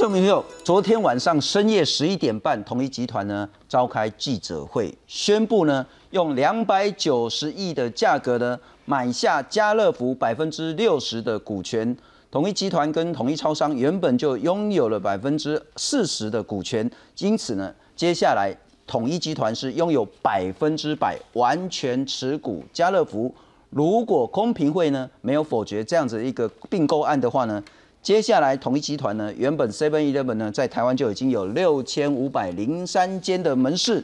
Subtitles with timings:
[0.00, 11.94] 众朋友，昨天晚上深夜十一点半，统一集团呢召开记者会，宣布呢用两百九十亿的价格呢买下家乐福百分之六十的股权。
[12.30, 23.30] 统一集团跟统一超商原本就拥有了百分之四十的股权，因此呢，接下来统一集团是拥有百分之百完全持股家乐福。
[23.68, 27.62] 如果公平会呢没有否决这样子一个并购案的话呢，
[28.02, 34.02] 接下来统一集团呢原本 Seven Eleven 呢在台湾就已经有六千五百零三间的门市，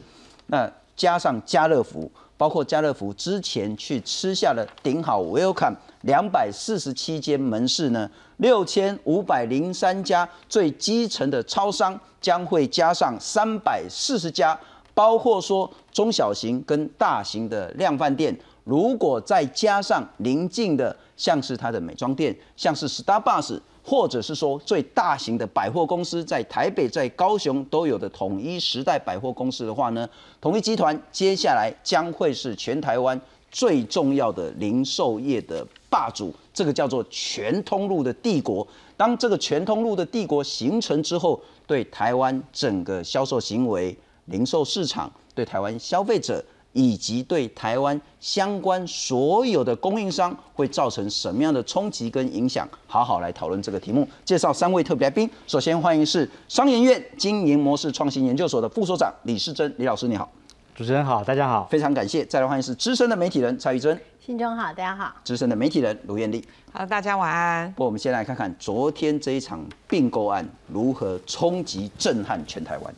[0.48, 5.76] 那加上家乐福，包括家乐福之前去吃下了顶好 Welcome。
[6.02, 14.56] 两百四十七间门市呢，六千五百零三家最基层的超商将会加上三百四十家，
[14.92, 30.08] 包括说中小型跟大型的量贩店，如果再加上邻近的，像是它的美妆店，像是 Starbucks，或者是说最大型的百货公司，在台北、在高雄都有的统一时代百货公司的话呢，
[30.40, 33.18] 统一集团接下来将会是全台湾
[33.52, 35.64] 最重要的零售业的。
[35.88, 38.66] 霸主，这个叫做全通路的帝国。
[38.98, 46.44] 当这个全通路的帝国形成之后，对台湾整个销售行为、零售市场、对台湾消费者
[46.76, 52.68] 以及对台湾相关所有的供应商，会造成什么样的冲击跟影响？
[52.86, 54.06] 好好来讨论这个题目。
[54.26, 60.30] 介绍三位特别来宾，首先欢迎是商研院经营模式创新研究所的副所长李世珍，李老师你好。
[60.74, 62.22] 主持人好，大家好，非常感谢。
[62.26, 63.98] 再来欢迎是资深的媒体人蔡玉珍。
[64.20, 65.14] 新中好，大家好。
[65.24, 67.72] 资深的媒体人卢艳丽，好，大家晚安。
[67.72, 72.94] 不我们先来看看昨天这一场并购案如何冲击震撼全台湾。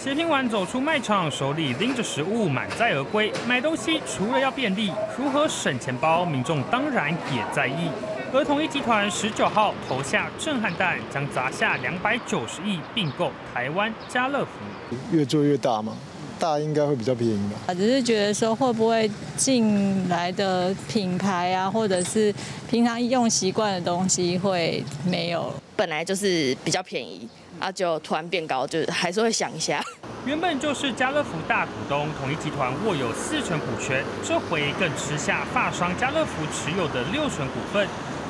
[0.00, 3.32] 协拼完走出卖场，手里拎着食物满载而归。
[3.48, 7.90] 买东西除了要便利，如何省钱包，民众当然也在意。
[8.32, 14.96] 而统一集团十九号投下震撼弹，将砸下两百九十亿并购台湾家乐福。
[15.10, 15.96] 越做越大嘛。
[16.38, 17.74] 大应该会比较便宜吧。
[17.74, 22.32] 只是觉得说会不会进来的品牌啊，或者是
[22.70, 25.52] 平常用习惯的东西会没有。
[25.74, 27.28] 本来就是比较便宜
[27.58, 29.82] 啊，就突然变高，就是还是会想一下。
[30.26, 37.86] 原本就是家乐福大股东，统一集团握有四成股权，这回更吃下发商家乐福持有的六成股份。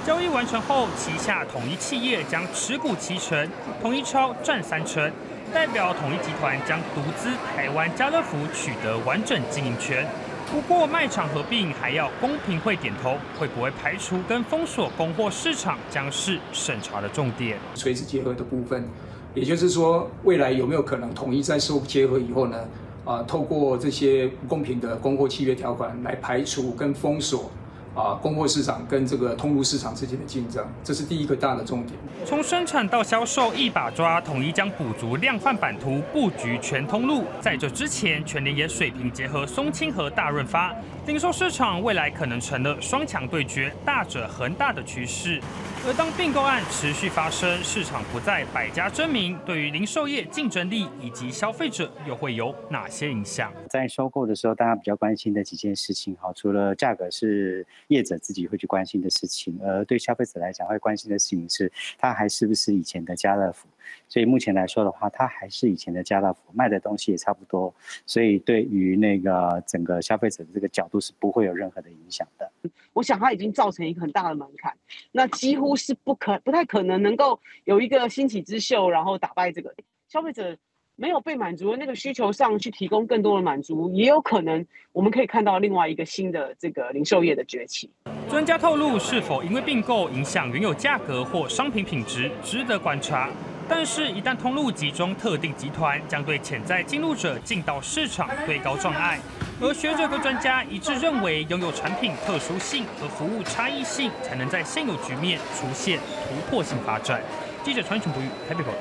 [0.06, 3.48] 交易完成后，旗下统一企业将持股七成，
[3.82, 5.10] 统一超占三成。
[5.52, 10.06] 代表统一集团将独资台湾家乐福取得完整经营权，
[10.52, 17.58] 不过卖场合并还要公平会点头，会不会排除跟封锁供货市场，将是审查的重点。
[17.74, 18.86] 垂直结合的部分，
[19.34, 22.58] 也就是说，未来有没有可能统一在收结合以后呢？
[23.04, 27.50] 啊，透过这些不公平的供货契约条款来排除跟封锁。
[27.94, 31.98] 啊，供货市场跟这个通路市场之间的竞争，这是第一个大的重点。
[32.24, 37.24] 从生产到销售一把抓，统一将补足量贩版图，布局全通路。
[37.40, 40.72] 在这之前，全联也水平结合松青和大润发，
[41.08, 45.40] 零售市场未来可能成了双强对决，大者恒大的趋势。
[45.86, 53.50] 而当并购案持续发生，市场不再百家争鸣，对于零售业竞争力以及消费者又会有哪些影响？
[53.70, 63.66] 在收购的时候，大家比较关心的几件事情，哈，除了价格是业者自己会去关心的事情，而对消费者来讲会关心的事情是，它还是不是以前的家乐福？
[64.08, 67.74] 所以目前来说的话，它还是以前的家乐福，卖的东西也差不多，
[68.06, 72.50] 所以对于那个整个消费者的这个角度是不会有任何的影响的。
[72.92, 74.74] 我想它已经造成一个很大的门槛，
[75.12, 79.74] 那几乎是不可不太可能能够有一个兴起之秀，然后打败这个
[80.08, 80.56] 消费者
[80.96, 87.90] 没有被满足的那个需求上去提供更多的满足，也有可能我们可以看到另外一个新的这个零售业的崛起。
[88.28, 93.30] 专家透露，是否因为并购影响原有价格或商品品质，值得观察。
[93.70, 99.20] 但是，一旦通路集中特定集团，将对潜在进入者进到市场推高障碍。
[99.60, 107.20] 而学者和专家一致认为，拥有产品特殊性和服务差异性，才能在现有局面出现突破性发展。
[107.62, 108.78] 记者传讯不语，台北报道。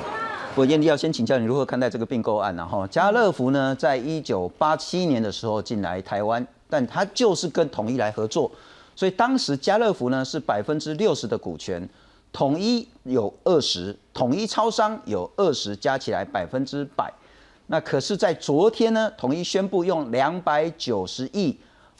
[0.55, 2.65] 我燕迪要先请教你如何看待这个并购案呢？
[2.65, 8.49] 哈，家乐福呢，在一九八七年的时候进来台湾，但它就是跟统一来合作，
[8.95, 11.87] 所以当时家乐福呢是百分之六十的股权。
[12.31, 17.11] 统一有二十，统一超商有二十，加起来百分之百。
[17.67, 21.57] 那可是，在昨天呢，统一宣布用两百九十亿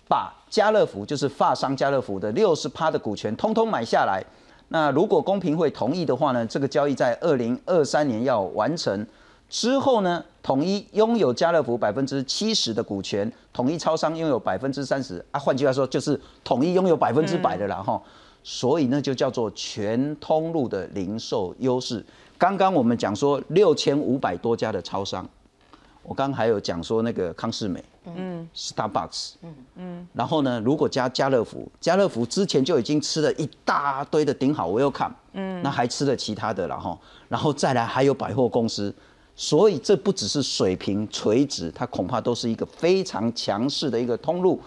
[0.07, 4.23] 把家乐福，就是发商家乐福的六十趴的股权，通通买下来。
[4.69, 9.05] 那如果公平会同意的话呢，这个交易在二零二三年要完成。
[9.49, 15.39] 之后呢，统一拥有家乐福百分之七十的股权，统一超商拥有百分之三十啊。
[15.39, 18.01] 换句话说，就是统一拥有百分之百的了哈。
[18.49, 22.01] 所以那就叫做全通路的零售优势。
[22.37, 25.27] 刚刚我们讲说六千五百多家的超商，
[26.01, 36.97] 我刚还有讲说那个康世美，嗯，Starbucks，嗯嗯，然后呢，如果加家乐福，家乐福之前就已经吃了一大堆的顶好 Welcome，嗯，那还吃了其他的了哈，
[37.27, 38.95] 然后再来还有百货公司，
[39.35, 44.61] 所以这不只是水平垂直，它恐怕都是一个非常强势的一个通路。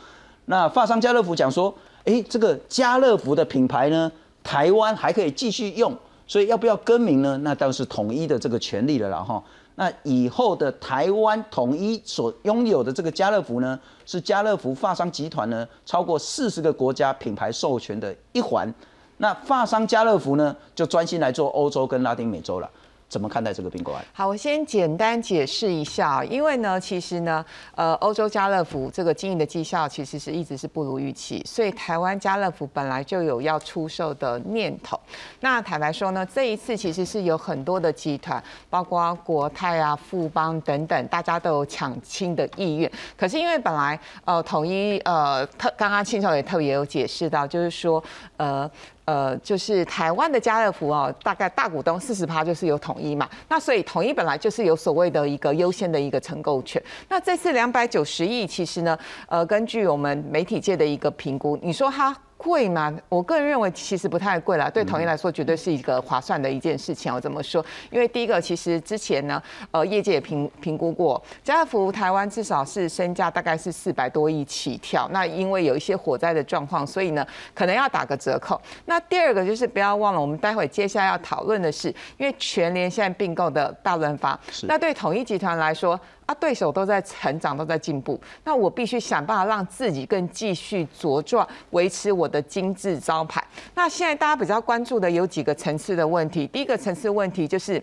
[0.45, 1.75] 那发商家乐福讲说，
[2.05, 4.11] 哎，这个家乐福的品牌呢，
[4.43, 5.97] 台湾还可以继续用。
[6.27, 7.37] 所以要不要更名呢？
[7.39, 9.43] 那倒是统一的这个权利了啦哈。
[9.75, 13.77] 那以后的台湾统一所拥有的这个家乐福呢，
[14.07, 18.73] 是家乐福发商集团呢超过四十个国家品牌授权的一环。
[19.17, 22.71] 那发商家乐福呢，就专心来做欧洲跟拉丁美洲了。
[23.11, 24.03] 怎么看待这个并购案？
[24.13, 34.99] 好，我先简单解释一下，因为呢，其实呢，呃，欧洲家乐福这个经营的绩效其实是一直是不如预期，所以台湾家乐福本来就有要出售的念头。
[35.41, 38.41] 那坦白说呢，这一次其实是有很多的集团，
[38.71, 42.89] 包括国泰啊、富邦等等，大家都有抢亲的意愿。
[43.17, 48.01] 可是因为本来呃，统一呃特刚刚青少也特别有解释到，就是说
[48.37, 48.71] 呃。
[49.11, 56.81] 呃，就是台湾的家乐福哦，大概大股东四十趴就是有统一嘛，那所以统一本来就是有所谓的一个优先的一个承购权。
[57.09, 58.97] 那这次两百九十亿，其实呢，
[59.27, 62.17] 呃，根据我们媒体界的一个评估，你说它。
[62.43, 62.91] 贵吗？
[63.11, 67.15] 我个人认为其实不太贵啦，对统一来说绝对是一个划算的一件事情。
[67.15, 67.63] 我这么说？
[67.91, 69.41] 因为第一个，其实之前呢，
[69.71, 75.07] 呃，业界也评评估过，家乐福台湾至少是身价大概是四百多亿起跳。
[75.13, 78.59] 那因为有一些火灾的状况，所以呢，可能要打个折扣。
[78.87, 86.01] 那第二个就是不要忘了，我们待会接下来要讨论的是，因为全联现在并购的大润发，那对统一集团来说。
[86.35, 93.43] 对手都在成长，都在进步，那我必须想办法让自己更继续茁壮，维持我的精致招牌。
[93.75, 97.83] 那现在大家比较关注的有几个层次的问题，第一个层次问题就是。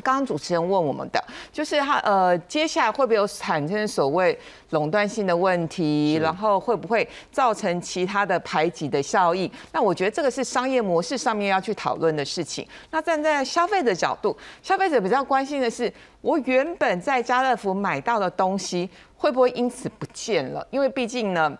[0.00, 1.22] 刚刚主持人问我们的，
[1.52, 4.38] 就是他呃，接下来会不会有产生所谓
[4.70, 9.50] 垄断性的问题，然后会不会造成其他的排挤的效应？
[9.72, 12.66] 那我觉得这个是商业模式上面要去讨论的事情。
[12.90, 20.66] 那站在消费者角度，消费者比较关心的是，我原本在家乐福买到的东西会不会因此不见了？
[20.70, 21.56] 因为毕竟呢。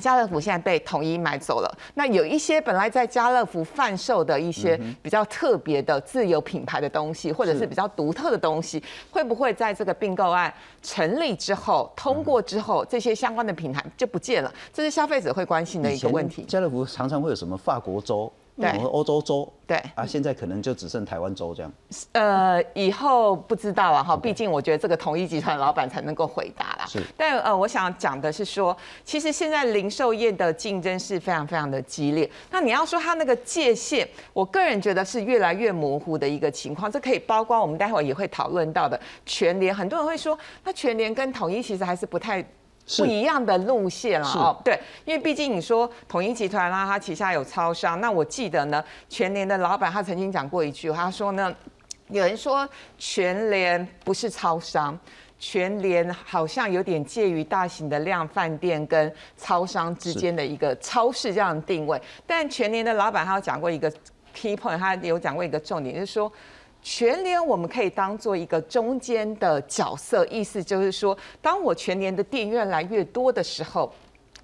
[0.00, 10.52] 家乐福现在被统一买走了，那有一些本来在家乐福贩售的一些比较特别的自有品牌的东西，或者是比较独特的东西，会不会在这个并购案
[10.82, 14.52] 成立之后、通过之后，这些相关的品牌就不见了？
[14.72, 16.42] 这是消费者会关心的一个问题。
[16.42, 18.32] 家乐福常常会有什么法国粥？
[18.62, 21.72] 对，欧洲州对啊，现在可能就只剩台湾州这样。
[22.12, 26.84] 呃，以后不知道啊哈，毕竟我觉得这个统一集团老板才能够回答啦。
[26.86, 32.30] 是，但呃，我想讲的是说，其实现在零售业的竞争是非常非常的激烈。
[32.50, 36.90] 那你要说它那个界限，我个人觉得是越来越模糊的一个情况。
[36.90, 42.44] 这可以包括我们待会也会讨论到的全联，很多人会说，那全联跟统一其实还是不太。
[42.98, 51.54] 不一样的路线了哦，对，因为毕竟你说统一集团啦，它旗下有超商，那我记得呢，全联的老板他曾经讲过一句，他说呢，
[52.08, 52.68] 有人说
[52.98, 54.98] 全联不是超商，
[55.38, 63.90] 全联好像有点介于大型的量饭店跟超商之间的一个超市这样的定位，但全联的老板他有讲过一个
[64.34, 66.30] key point，他有讲过一个重点，就是说。
[66.82, 73.92] 全联我们可以当做一个中间的角色，意思就是说，当我全联的店越来越多的时候。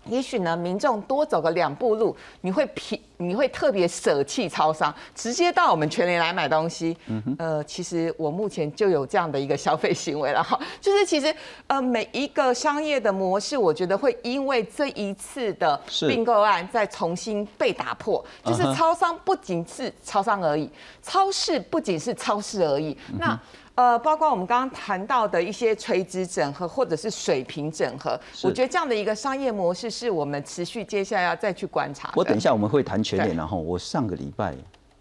[0.09, 6.97] 也许呢，民众多走个两步路，你会平，你会特别舍弃超商，直接到我们全联来买东西。
[7.07, 11.35] 嗯哼，呃，其实我目前就有这样的一个消费行为了哈， 就是其实
[11.67, 18.25] 呃每一个商业的模式，我觉得会因为这一次的并购案再重新被打破。
[18.45, 20.71] 就是超商不仅是超商而已，
[21.03, 22.97] 超市不仅是超市而已。
[23.19, 23.39] 那
[23.79, 32.11] 呃，包括我们刚刚谈到的一些垂直整合或者是水平整合，我觉得这样的一个商业模式是我们持续接下来要再去观察。
[32.17, 34.53] 我等一下我们会谈全脸，然后我上个礼拜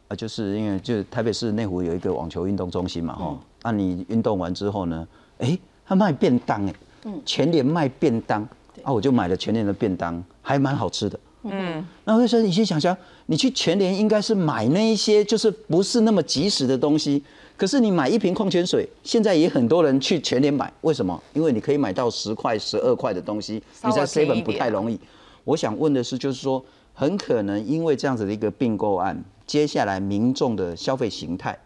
[0.10, 5.08] 啊，就是因为就台北市内湖有一个网球运动中心嘛，哈，那你运动完之后呢，
[5.40, 6.74] 哎，他卖便当哎，
[7.06, 8.48] 嗯，全脸卖便当，
[8.84, 17.24] 啊，我就买了全脸的便当，还蛮好吃的，嗯，那我就说你先想想，你去全联应该是买那一些就是不是那么及时的东西。
[17.58, 21.20] 可是你买一瓶矿泉水，现在也很多人去全联买，为什么？
[21.34, 25.00] 因为你可以买到十块、十二块的东西，你在 seven 不太容易。
[25.44, 31.58] 我想问的是，就是说，很可能因为这样子的一个并购案，接下来民众的消费形态，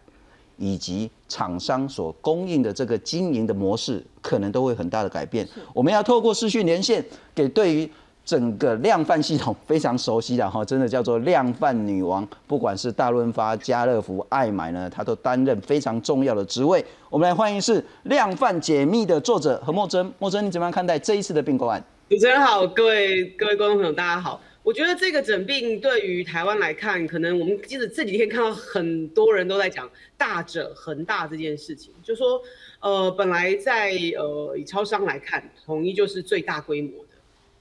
[0.56, 5.46] 以及厂商所供应的这个经营的模式，可能都会很大的改变。
[5.74, 7.90] 我们要透过视讯连线，给对于
[8.24, 12.26] 整个量贩系统非常熟悉的哈，真的叫做量贩女王。
[12.46, 16.84] 不管是大润发、家乐福、爱买呢，她都担任非常重要的职位。
[17.10, 20.12] 我们来欢迎是量贩解密的作者何莫真。
[20.18, 21.82] 莫真，你怎么样看待这一次的并购案？
[22.08, 24.40] 主持人好，各位各位观众朋友，大家好。
[24.62, 32.40] 我觉得这个整并对于台湾来看，可能我们其实这几天看到很多人都在讲大者恒大这件事情，就说
[32.78, 37.11] 呃，本来在呃以超商来看，统一就是最大规模的。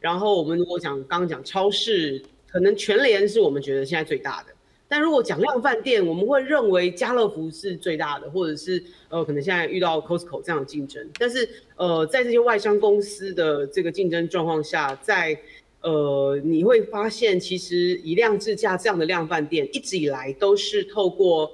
[0.02, 4.48] 然后我们如果讲刚刚讲超市，可能全联是我们觉得现在最大的。
[4.90, 11.10] 但如果讲量饭店，我们会认为家乐福是最大的，或者是呃可能现在遇到 Costco 这样的竞争。
[11.18, 15.40] 但是呃在这些外商公司的这个竞争状况下，在
[15.82, 21.50] 呃你会发现，其实以量制价这样的量饭店一直以来都是透过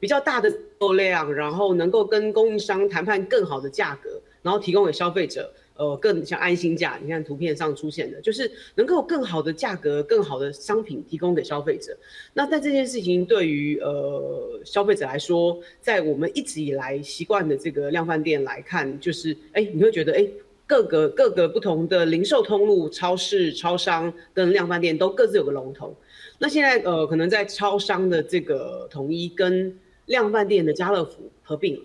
[0.00, 0.48] 比较大的
[0.96, 5.52] 量，然后能够跟供应商谈判更好的价格，然后提供给消费者。
[5.78, 11.96] 呃，更像安心价，你看图片上出现的，就是能够更好的价格、更好的商品提供给消费者。
[12.34, 20.26] 那在这件事情对于呃消费者来说，在我们一直以来习惯的这个量贩店来看，就是哎，你会觉得哎，
[20.66, 25.96] 各个各个不同的零售通路、超市、超商跟量贩店都各自有个龙头。
[26.40, 31.80] 那现在呃，可能在超商的这个统一跟量贩店的家乐福合并。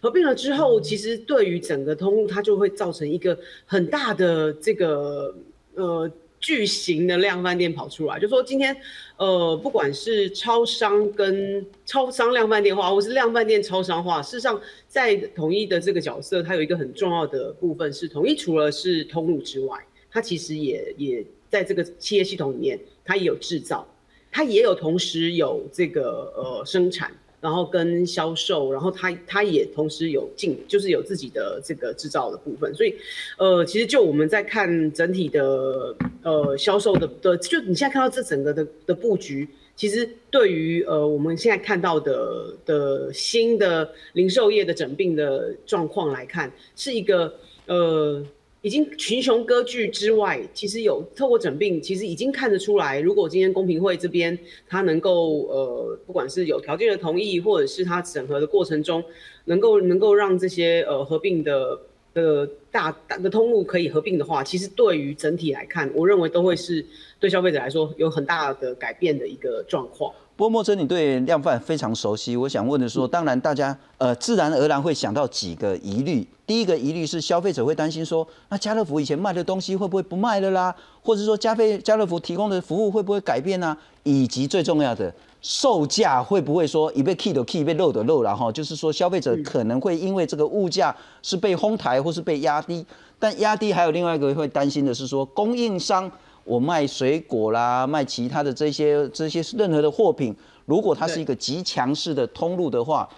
[0.00, 5.34] 合并了之后，其实对于整个通路，它就会造成一个很大的这个
[5.74, 8.18] 呃巨型的量贩店跑出来。
[8.18, 8.74] 就说今天，
[9.18, 19.78] 呃，不管是超商跟超商量贩店化，或是量贩店超商化，事实上在统一的这个角色，它有一个很重要的部分是，统一除了是通路之外，
[20.10, 23.86] 它其实也也在这个企业系统里面，它也有制造，
[24.32, 27.12] 它也有同时有这个呃生产。
[27.40, 32.94] 然后跟销售，然后他他也同时有进，就是有自己的这个制造的部分，所以，
[33.38, 47.34] 呃，其实就我们在看整体的呃销售的的，就你现在看到这整个的的布局，其实对于呃我们现在看到的的新的零售业的整并的状况来看，是一个
[47.66, 48.24] 呃。
[48.62, 54.38] 已经群雄割据之外，其实有透过整并，其实已经看得出来，如果今天公平会这边
[54.68, 59.02] 他能够呃，不管是有条件的同意，或者是他审核的过程中，
[59.46, 61.80] 能够能够让这些呃合并的
[62.12, 66.84] 的大大的通路可以合并的话，其实对于整体来看，我认为都会是
[67.18, 70.12] 对消费者来说有很大的改变的一个状况。
[70.40, 76.26] 不过莫真，你对量贩非常熟悉，我想问的说，当然大家呃自然而然会想到几个疑虑。
[76.46, 80.74] 第一个疑虑是消费者会担心说，那家乐福以前卖的东西会不会不卖了啦？
[81.02, 83.76] 或者说加费家乐福提供的服务会不会改变呢？
[84.02, 88.50] 以及最重要的售价会不会说一被 key 的 key 被漏的漏了哈？
[88.50, 92.82] 就是说消费者可能会因为这个物价是被哄抬或是被压低，
[93.18, 96.10] 但压低还有另外一个会担心的是说供应商。
[96.50, 100.34] 我卖水果啦，卖其他的这些这些任何的货品，
[100.66, 103.08] 如果它是一个极强势的通路的话，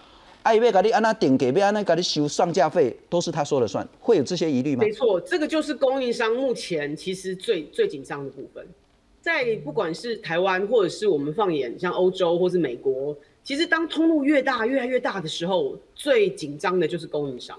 [0.43, 4.85] 爱贝咖喱安那顶给贝安那咖喱修上架费都是他说了算，会有这些疑虑吗？
[4.85, 8.62] 没错，这个就是供应商目前其实最最紧张的部分，
[9.23, 17.59] 在不管是台湾或者是我们放眼像欧洲或是美国，其实当通路越大越来越大的时候，最紧张的就是供应商，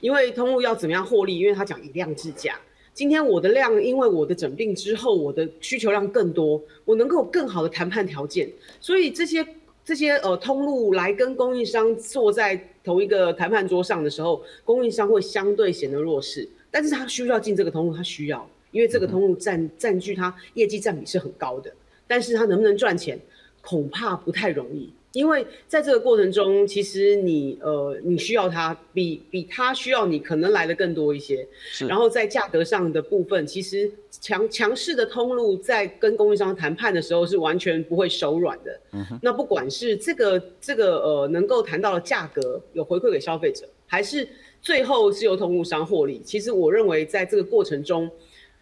[0.00, 2.58] 因为通路要怎么样获利，因为他讲以量制价。
[2.94, 9.44] 今天我的量，因为我的整病之后，我的需求量更多，我能够有更好的谈判条件，所以这些
[9.82, 21.72] 这些呃通路来跟供应商坐在同一个谈判桌上的时候，供应商会相对显得弱势，但是他需要进这个通路，他需要，因为这个通路占占据他业绩占比是很高的，
[22.06, 23.18] 但是他能不能赚钱，
[23.62, 24.92] 恐怕不太容易。
[25.12, 31.46] 因为在这个过程中，其实你呃，你需要它比比它需要你可能来的更多一些。
[31.70, 31.86] 是。
[31.86, 38.80] 然后在价格上的部分，其实强强势的通路在跟供应商谈判的时候是完全不会手软的。
[38.92, 39.18] 嗯哼。
[39.22, 44.26] 那不管是这个这个呃能够谈到的价格有回馈给消费者，还是
[44.60, 48.10] 最后是由通路商获利，其实我认为在这个过程中。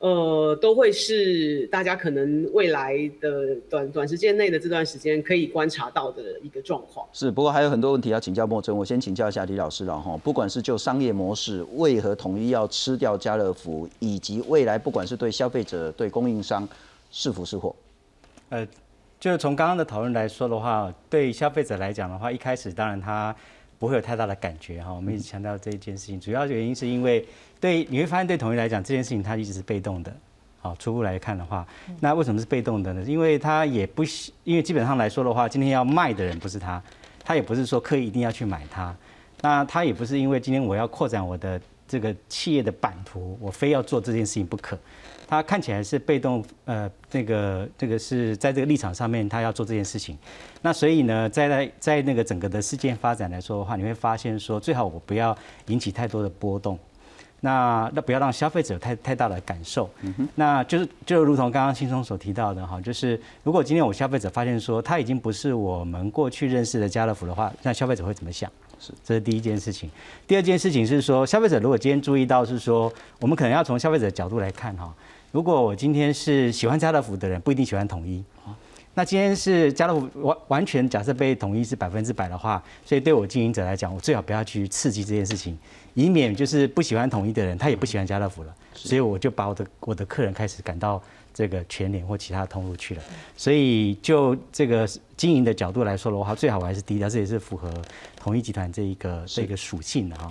[0.00, 7.07] 呃，都会是大家可能未来的短短时间内的这段时间可以观察到的一个状况。
[7.12, 10.16] 是，不过还有很多问题要请教莫真，我先请教一下李老师了哈。
[10.25, 16.66] 不管是就商业模式，为何统一要吃掉家乐福，以及未来不管是对消费者、对供应商
[17.11, 17.76] 是福是祸？
[18.49, 18.66] 呃，
[19.21, 23.37] 就从刚刚的讨论来说的话，对消费者来讲的话，一开始当然他
[23.80, 24.92] 不会有太大的感觉哈。
[24.92, 27.26] 我们一直强调这一件事情，主要原因是因为。
[27.58, 30.10] 对，你会发现对统一来讲，这件事情它一直是被动的。
[30.60, 31.66] 好，初步来看的话，
[32.00, 33.02] 那为什么是被动的呢？
[33.02, 34.02] 因为它也不，
[34.44, 36.82] 因为基本上来说的话，今天要卖的人不是他，
[37.22, 38.96] 他也不是说刻意一定要去买它。
[39.42, 44.78] 那他也不是因为今天我要扩展我的这个企业的版图，我非要做这件事情不可。
[45.30, 50.18] 他看起来是被动，呃，这个这个是在这个立场上面，他要做这件事情。
[50.60, 56.76] 那所以呢，在在在那个整个的事件发展来说的话，你会发现说，最好我不要引起太多的波动。
[57.42, 59.88] 那那不要让消费者太太大的感受，
[60.34, 68.50] 那就是就如同刚刚轻松所提到的哈，就是如果今天我消费者发现说他已经不是我们过去认识的家乐福的话，那消费者会怎么想？
[68.78, 69.90] 是，这是第一件事情。
[70.26, 74.94] 第二件事情是说，消费者如果今天注意到是说，我们可能要从消费者的角度来看哈，
[75.32, 78.22] 如果我今天是喜欢家乐福的人，不一定喜欢统一。
[78.94, 85.56] 那今天是家乐福完完全假设被统一是百分之百的话，所以对我经营者来讲，我最好不要去刺激这件事情，
[85.94, 88.52] 以免就是不喜欢统一的人，他也不喜欢家乐福了。
[88.75, 91.00] 所以我就把我的我的客人开始赶到
[91.32, 93.02] 这个全联或其他通路去了。
[93.37, 97.72] 所以就这个经营的角度来说的话，最好我还是低调，这也是符合
[98.16, 100.28] 统一集团这一个这个属性的哈。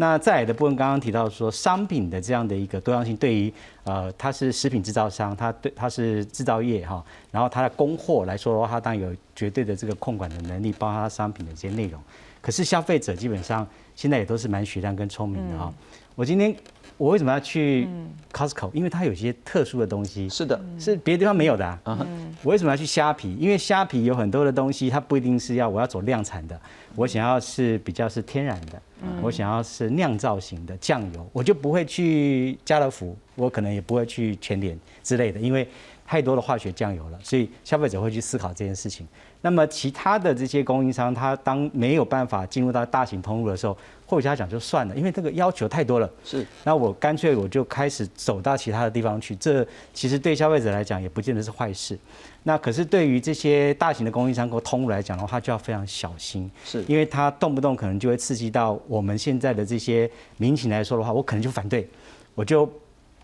[0.00, 3.52] 那再来的部分，刚刚提到说商品的这样的一个多样性，对于
[3.84, 12.00] 呃它是食品制造商，它对它是制造业哈，然后它的供货来说的话，它当然有绝对的这个控管的能力，包括它商品的一些内容。
[12.40, 15.70] 可是消费者基本上现在也都是蛮雪亮跟聪明的哈。
[16.14, 16.56] 我今天
[17.00, 17.88] 我为什么要去
[18.30, 18.70] Costco？
[18.74, 22.06] 因为它有些特殊的东西，是的，是别的地方没有的啊。
[22.42, 23.34] 我为什么要去虾皮？
[23.40, 26.60] 因为虾皮有很多的东西，它不一定是要我要走量产的，
[26.94, 28.80] 我想要是比较是天然的。
[29.22, 35.66] 我想要是酿造型的酱油，我就不会去家乐福，我可能也不会去全联之类的，因为
[36.06, 39.08] 太多的化学酱油了，所以消费者会去思考这件事情。
[39.40, 43.74] 那么其他的这些供应商，他当没有办法进入到大型通路的时候，
[44.10, 46.10] 或许他讲就算了，因为这个要求太多了。
[46.24, 49.64] 是，那我干脆我就开始走到其他的地方去，这
[49.94, 51.96] 其实对消费者来讲也不见得是坏事。
[52.42, 56.82] 那可是对于这些大型的供应商或通路来讲的话，就要非常小心，是。
[56.88, 61.88] 因为它动不动可能就会刺激到我们现在的这些民情来说的话，我可能就反对，
[62.34, 62.68] 我就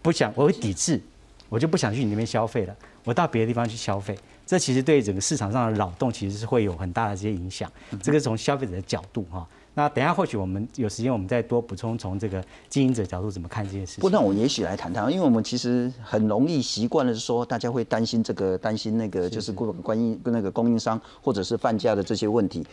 [0.03, 1.01] 不想，我会抵制，
[1.49, 7.69] 我就不想去你那边消费了，我到别的地方去消费，这其实对整个市场上的扰动其实是会有很大的这些影响，
[8.01, 9.45] 这个是从消费者的角度哈。
[9.79, 14.01] 那等下或许我们有时间，我们再多补充从这个经营者角度怎么看这件事情。
[14.01, 22.67] 不，那我也许来谈谈，因为我们其实很容易习惯的是说，大家会担心这个，担心那个，就是关关于跟那个供应商或者是贩家的这些问题。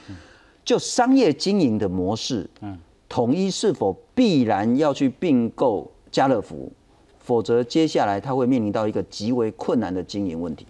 [0.63, 6.71] 就商业经营的模式，嗯，统一是否必然要去并购家乐福，
[7.19, 10.65] 否则接下来他会面临到一个极为困难的经营问题。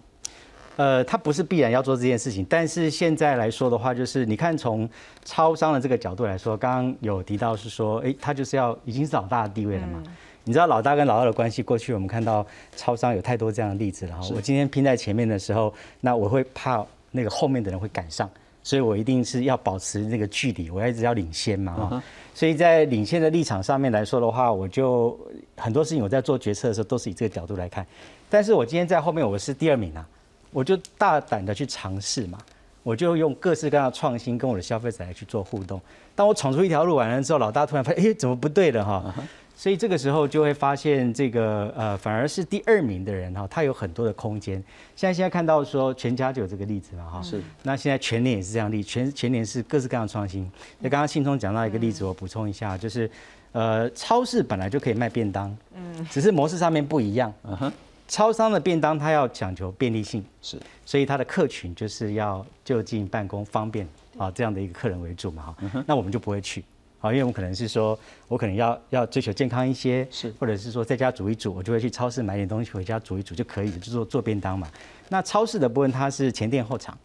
[0.76, 4.88] 呃，他不是必然要做这件事情，但是现在来说的话，就是你看从
[5.24, 10.02] 超商的这个角度来说，刚刚有提到是说，哎，他就是要已经是老大的地位了嘛。
[10.46, 14.18] 你知道老大跟老二的关系，过去我们看到超商有太多这样的例子了。
[14.34, 18.28] 我今天拼在前面的时候，那我会怕那个后面的人会赶上，
[18.62, 21.72] 所以我一定是要保持那个距离，我要一直要领先嘛。
[21.72, 22.02] 哈，
[22.34, 25.18] 所以在领先的立场上面来说的话，我就
[25.56, 27.86] 很多事情我在做决策的时候都是以这个角度来看。
[28.28, 30.06] 但是我今天在后面我是第二名啊。
[30.54, 32.38] 我就大胆的去尝试嘛，
[32.84, 35.80] 我就用各式各样的创新跟我的消费者来去做互动。
[36.14, 39.12] 当我闯出一条路完了之后，老大突然发现，哎，怎么不对了哈？
[39.56, 44.54] 所以这个时候就会发现，这个呃，反而是第二名的人哈，他有很多的空间。
[44.94, 47.42] 现在现在看到说全家就有这个例子嘛哈，是。
[47.64, 50.48] 那现在全年也是这样例，全全年是各式各样的创新。
[50.78, 53.10] 那刚刚信聪讲到一个例子，我补充一下，就是
[53.52, 57.72] 呃，超市本来就可以卖便当，嗯，只是模式上面不一样，嗯哼。
[58.06, 63.88] 超商的便当，它要讲求便利性，是，所以它的客群就是要就近办公方便
[64.18, 66.62] 啊这样的一个客人为主嘛哈，那我们就不会去，
[67.00, 74.68] 啊，因为我们可能是说我可能要要追求健康一些，是，或者是说在家煮一煮，我就会去超市买点东西回家煮一煮就可以了，就做做便当嘛。
[75.08, 76.96] 那超市的部分它是前店后厂，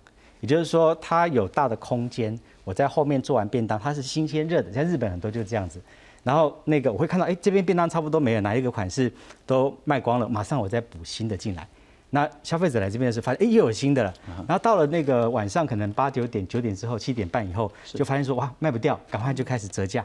[0.41, 5.81] 也就是说它有大的空间，我在后面做完便当，它是新鲜热的，在日本很多就是这样子。
[6.23, 9.11] 然后那个我会看到，哎，这边便当差不多没有，哪一个款式
[9.45, 11.67] 都卖光了，马上我再补新的进来。
[12.11, 14.13] 那消费者来这边的时候发现，哎，又有新的了。
[14.47, 20.03] 然后到了那个晚上，可能八九点、九点之后、七点半以后，就发现说，哇，卖不掉，赶快就开始折价。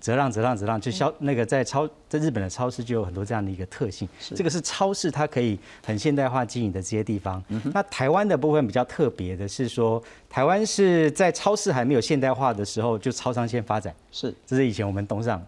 [0.00, 4.08] 折让折让折让，就销那个在超在日本的超市就有很多这样的一个特性。
[4.34, 7.42] 这个是超市它可以很现代化经营的这些地方。
[7.74, 13.94] 那台湾的部分比较特别的是说，台湾是在超市还没有现代化的时候，就超商先发展。
[14.12, 15.44] 是，这是以前我们董事长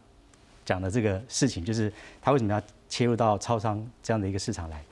[0.64, 4.82] 讲的这个事情，就是他为什么要切入到超商这样的一个市场来。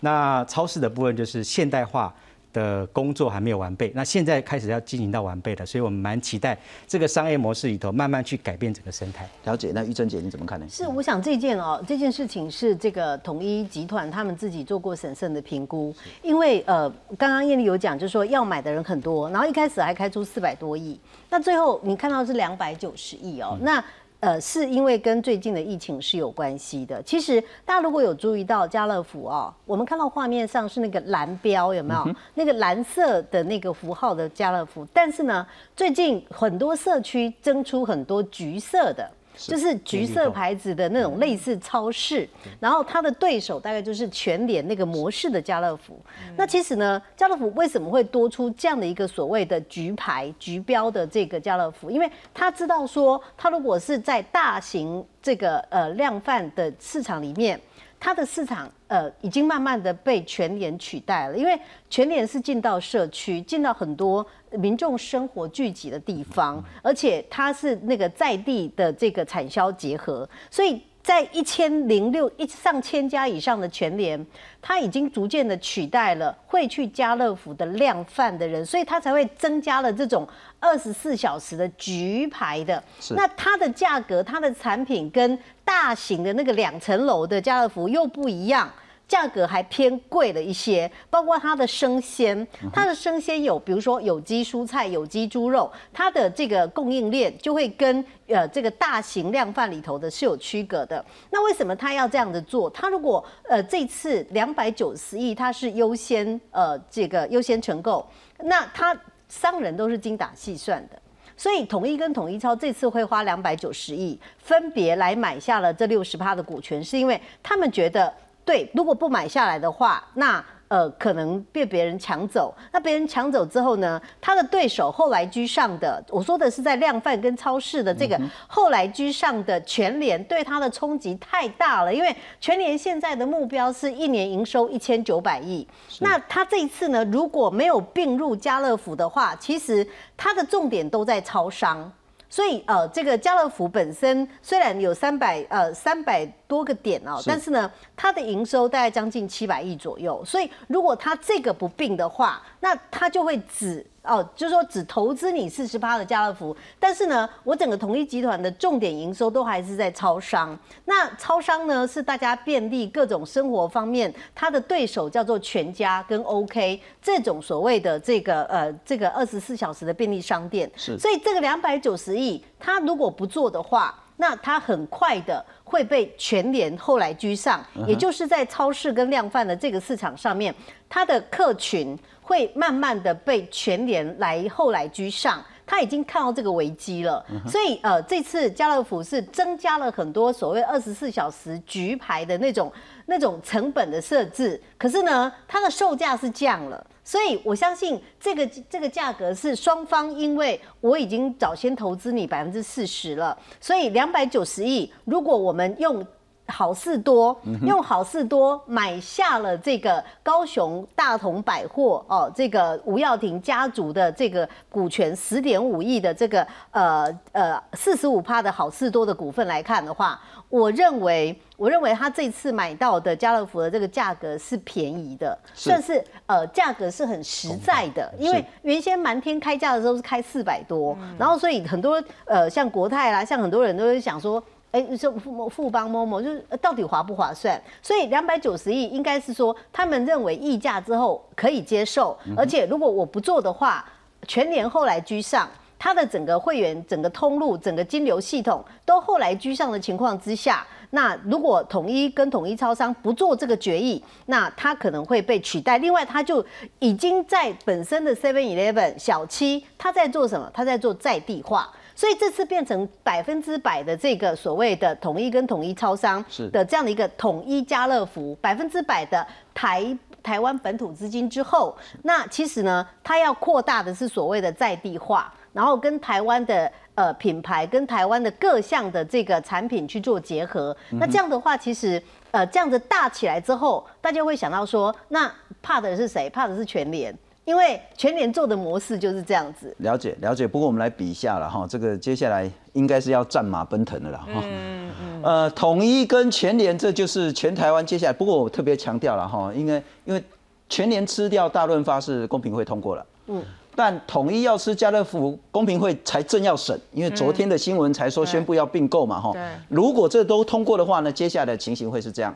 [0.00, 2.14] 那超市的部分就是现代化。
[2.54, 9.28] 的工作还没有完备，那现在开始要进行到完备了，所以我们蛮期待这个商业模式里头慢慢去改变整个生态。
[9.44, 10.64] 了解，那玉珍姐你怎么看呢？
[10.70, 16.88] 是，我想这件哦，这件事情是这个统一集团他们自己做过审慎的评估，因为呃，
[17.18, 23.84] 刚刚艳丽有讲，就是说要买的人很多，然后一开始还开出四百多亿，那最后你看到是两百九十亿哦，那。
[24.24, 27.02] 呃，是因为跟最近的疫情是有关系的。
[27.02, 32.16] 其实大家如果有注意到家乐福哦，我们看到画面上是那个蓝标有没有？
[32.32, 39.06] 那个蓝色的那个符号的家乐福，但是呢，最近很多社区增出很多橘色的。
[39.36, 42.28] 就是橘色牌子的那种类似超市，
[42.60, 46.00] 然后它的对手大概就是全联那个模式的家乐福。
[46.36, 51.90] 那其实呢，家乐福为什么会多出这样的一个所谓的橘牌、橘标的这个家乐福？
[51.90, 57.60] 因为他知道说，他如果是在大型这个呃量贩的市场里面。
[58.00, 64.26] 它的市场呃已经慢慢的被全联取代了，因为全联是进到社区，进到很多
[64.58, 70.82] 民众生活聚集的地方，而且它是那个在地的这个产销结合，所以。
[71.04, 74.18] 在一千零六一上千家以上的全联，
[74.62, 80.26] 它已经逐渐的取代了会去家乐福的量贩的人，所以它才会增加了这种
[80.58, 82.82] 二十四小时的局牌的。
[83.10, 88.72] 那它的价格、它的产品跟大型的那个两层楼的家乐福又不一样。
[89.14, 101.04] 价格还偏贵了一些，包括它的生鲜，它的生鲜有，比如说有机蔬菜、有机猪肉，它的这个供应链就会跟呃这个大型量贩里头的是有区隔的。
[101.30, 102.68] 那为什么他要这样子做？
[102.70, 108.04] 他如果呃这次两百九十亿，它是优先呃这个优先承购，
[108.40, 111.00] 那他商人都是精打细算的，
[111.36, 118.12] 所以统一跟统一超这次会花两百九十亿，分别来买下了这六十趴的股权，是因为他们觉得。
[118.44, 122.54] 对，如果不买下来的话，那呃可能被别人抢走。
[122.72, 131.94] 那别人抢走之后呢，他的对手后来居上的，我说的是在量贩跟超市的这个后来居上的全联，对他的冲击太大了。
[131.94, 135.66] 因为全联现在的目标是一年营收一千九百亿，
[136.00, 141.90] 那他这一次呢，如果没有并入家乐福的话，其实他的重点都在超商。
[142.34, 150.20] 所以呃，这个家乐福本身虽然有三百呃三百多个点哦，但是呢，它的营收大概将近七百亿左右。
[150.24, 153.84] 所以如果它这个不并的话，那他就会只。
[154.06, 160.54] 哦，就是说只投资你四十八的家乐福，但是呢，我整个统一集团的重点营收都还是在超商。
[160.84, 170.70] 那超商呢，是大家便利各种生活方面，它的对手叫做全家跟 OK 这种所谓的这个呃这个二十四小时的便利商店。
[170.76, 180.54] 是，所以这个两百九十亿，他如果不做的话，那它很快的会被全联后来居上，也就是在超市跟量贩的这个市场上面，
[180.90, 181.98] 它的客群。
[182.26, 192.72] 会慢慢的被全联来后来居上，他已经看到这个危机了，所以呃这次家乐福是增加了很多所谓二十四小时局牌的那种
[193.04, 206.04] 那种成本的设置，可是呢它的售价是降了，所以我相信这个这个价格是双方因为我已经早先投资你百分之四十了，所以两百九十亿，如果我们用。
[206.46, 234.42] 好事多用好事多买下了这个高雄大同百货哦，这个吴耀庭家族的这个股权十点五亿的这个呃呃四十五趴的好事多的股份来看的话，我认为我认为他这次买到的家乐福的这个价格是便宜的，算是呃价格是很实在的，因为原先瞒天开价的时候是开四百多，然后所以很多呃像国泰啦，像很多人都会想说。
[234.74, 237.62] 哎，说富富邦某某就是到底划不划算？
[237.80, 243.84] 所以两百九十亿应该是说他们认为溢价之后可以接受，而且如果我不做的话，
[244.26, 255.78] 全年后来居上，它的整个会员、整个通路、整个金流系统都后来居上的情况之下，那如果统一跟统一超商不做这个决议，那它可能会被取代。
[255.78, 256.44] 另外，它就
[256.80, 260.50] 已经在本身的 Seven Eleven 小七，它在做什么？
[260.52, 261.72] 它在做在地化。
[261.94, 280.76] 所以这次变成百分之百的这个所谓的统一跟统一超商的这样的一个统一家乐福，百分之百的台台湾本土资金之后，那其实呢，它要扩大的是所谓的在地化，然后跟台湾的呃品牌跟台湾的各项的这个产品去做结合。
[280.92, 285.30] 那这样的话，其实呃这样子大起来之后，大家会想到说，那
[285.62, 286.28] 怕的是谁？
[286.30, 287.16] 怕的是全联。
[287.44, 290.46] 因为全年做的模式就是这样子，了解了解。
[290.46, 294.26] 不过我们来比一下了哈，这个接下来应该是要战马奔腾的了哈。
[294.44, 295.22] 嗯嗯。
[295.22, 298.12] 呃，统一跟全联，这就是全台湾接下来。
[298.12, 300.24] 不过我特别强调了哈，因为因为
[300.70, 303.42] 全联吃掉大润发是公平会通过了，嗯，
[303.76, 309.30] 但统一要吃家乐福，公平会才正要审，因为昨天的新闻才说宣布要并购嘛哈。
[309.34, 309.42] 对。
[309.68, 312.34] 如果这都通过的话呢，接下来的情形会是这样，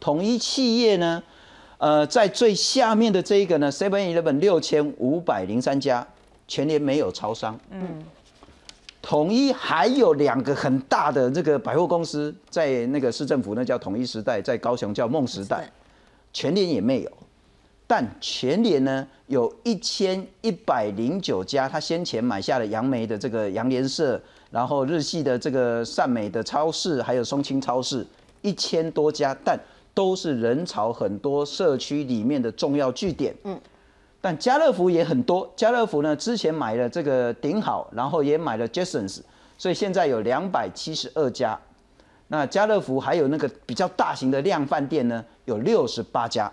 [0.00, 1.22] 统一企业呢？
[1.78, 6.06] 呃，在最下面的这一个呢，Seven Eleven 六千五百零三家，
[6.48, 7.58] 全年没有超商。
[7.70, 8.02] 嗯，
[9.00, 15.70] 统一还有两个很大的这个百货公司，在那个市政府那叫统一时代，在高雄叫梦时代，
[16.32, 17.12] 全年也没有。
[17.86, 28.04] 但全年呢有一千一百零九家，他先前买下了杨梅的这个杨联社，然后日系的这个善美的超市，还有松青超市，
[28.42, 29.58] 一千多家，但
[29.94, 33.34] 都是人潮很多社区里面的重要据点。
[33.44, 33.60] 嗯。
[34.20, 39.20] 但家乐福也很多，家乐福呢之前买了这个顶好，然后也买了 Jasons，
[39.56, 41.58] 所以现在有两百七十二家。
[42.26, 46.52] 那家乐福还有那个比较大型的量饭店呢，有六十八家。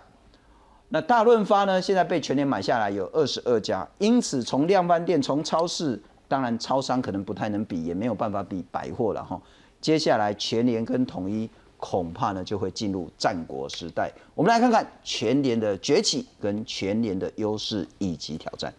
[0.90, 3.86] 那大润发呢，现在被全联买下来有二十二家。
[3.98, 9.38] 因此，从量饭店、从超市，当然超商可能不太能比，也没有办法比百货了哈。
[9.80, 11.50] 接下来全联跟统一。
[11.78, 14.12] 恐怕呢就会进入战国时代。
[14.34, 18.72] 我们来看看全联的崛起跟全联的优势以及挑战。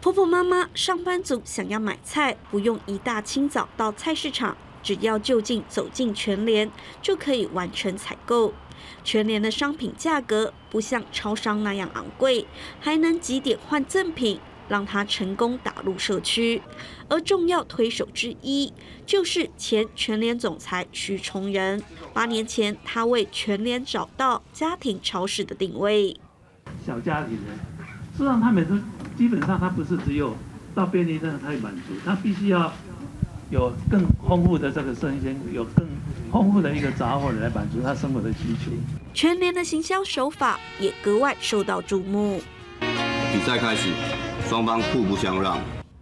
[0.00, 6.68] 婆婆妈妈、上班族想要买菜，不用一大清早到菜市场，只要就近走进全联
[7.00, 8.52] 就可以完成采购。
[9.04, 12.46] 全联的商品价格不像超商那样昂贵，
[12.80, 14.40] 还能几点换赠品。
[14.72, 16.62] 让他成功打入社区，
[17.06, 18.72] 而重要推手之一
[19.04, 21.82] 就是前全联总裁徐崇仁。
[22.14, 26.16] 八年前，他为全联找到家庭超市的定位。
[26.86, 27.58] 小家庭人，
[28.14, 28.78] 实际上他们都
[29.14, 30.34] 基本上他不是只有
[30.74, 32.72] 到便利店才满足，他必须要
[33.50, 35.86] 有更丰富的这个生鲜，有更
[36.32, 38.70] 丰富的一个杂货来满足他生活的需求。
[39.12, 42.40] 全联的行销手法也格外受到注目。
[42.80, 43.90] 比赛开始。
[44.52, 45.58] 双方互不相让，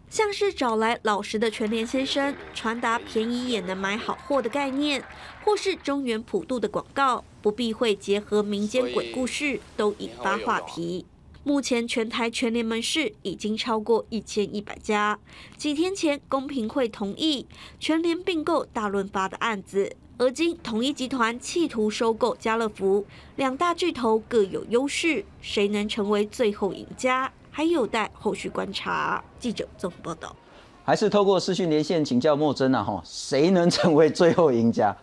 [0.08, 5.04] 像是找来老实的全联先生，传达便宜也能买好货的概念，
[5.44, 11.06] 或是中原普渡的广告，不避讳结合民间鬼故事，都引发话题。
[11.44, 15.16] 目前全台全联门市已经超过一千一百家。
[15.56, 17.46] 几天前，公平会同意
[17.78, 27.32] 全联并购大润发的案子，而今统一集团企图收购家乐福，两大巨头各有优势，谁能成为最后赢家？
[27.50, 29.22] 还有待后续观察。
[29.38, 30.34] 记者综合报道，
[30.84, 32.82] 还是透过视讯连线请教莫真啊？
[32.82, 34.96] 哈，谁能成为最后赢家？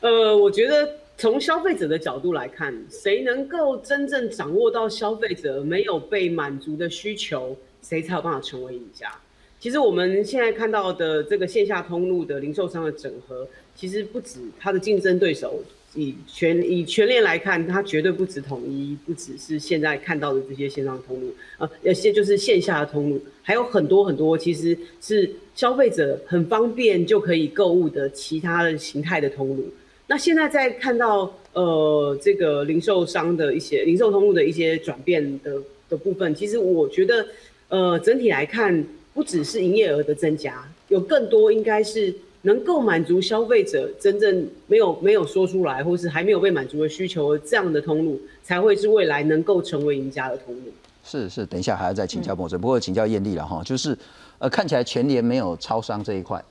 [0.00, 9.12] 呃，我觉得从消费者的角度来看，谁能够真正掌握到消费者没有被满足的需求，谁才有办法成为赢家。
[9.58, 15.62] 其实我们现在看到的这个线下通路的零售商的整合，其实不止它的竞争对手。
[15.94, 29.66] 以全以全链来看，它绝对不止统一，不只是现在看到的这些线上通路，呃，有些就是线下的通路，还有很多很多，其实是消费者很方便就可以购物的其他的形态的通路。
[30.06, 37.26] 那现在在看到呃这个零售商的一些零售通路的一些转变的的部分，其实我觉得
[37.68, 42.14] 呃整体来看，不只是营业额的增加，有更多应该是。
[42.42, 50.62] 能够满足消费者真正没有没有说出来，或是还没有被满足的需求，这样的通路才会是未来能够成为赢家的通路。
[51.04, 53.96] 是是，等一下还要再请教莫真，不过请教艳丽了哈，就是
[54.38, 56.42] 呃看起来全年没有超商这一块，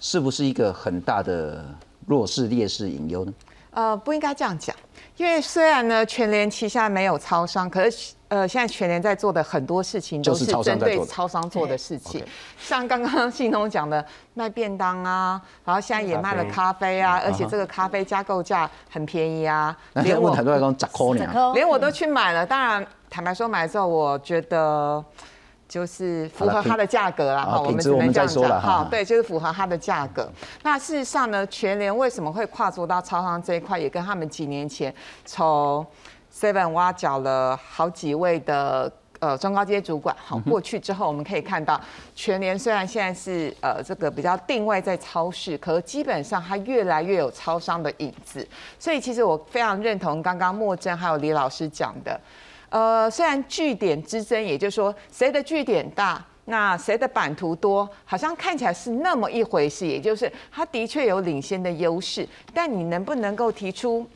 [0.00, 1.64] 是不是一个很大的
[2.06, 3.34] 弱势劣势隐忧呢？
[3.72, 4.74] 呃，不应该这样讲，
[5.20, 8.14] 因为虽然呢全联旗下没有超商，可是。
[8.30, 12.24] 呃，现在全联在做的很多事情都是针对超商做的事情，
[12.60, 22.46] 像刚刚信通讲的卖便当啊，然后现在也卖了咖啡啊，而且这个咖啡加购价很便宜啊， 连我很多人讲十块呢，连我都去买了。
[22.46, 25.04] 当然，坦白说买之后，我觉得
[25.70, 27.44] 就是符合它的价格啦。
[27.44, 30.28] 哈，我们只能这样讲哈，对，就是符合它的价格。
[30.64, 34.92] 那事实上呢，全联为什么会跨足到超商这一块，也跟他们几年前
[35.24, 35.86] 从
[36.34, 41.80] Seven 挖角了好几位的呃中高阶主管，好过去之后，我们可以看到
[42.14, 48.46] 全联虽然现在是呃这个比较定位在超市，可是基本上它越来越有超商的影子。
[48.78, 52.18] 所以其实我非常认同刚刚莫真还有李老师讲的，
[52.70, 64.06] 呃虽然据点之争，也就是说谁的据点大，那谁的版图多，好像看起来是那么一回事，也就是他的确有领先的优势，但你能不能够提出？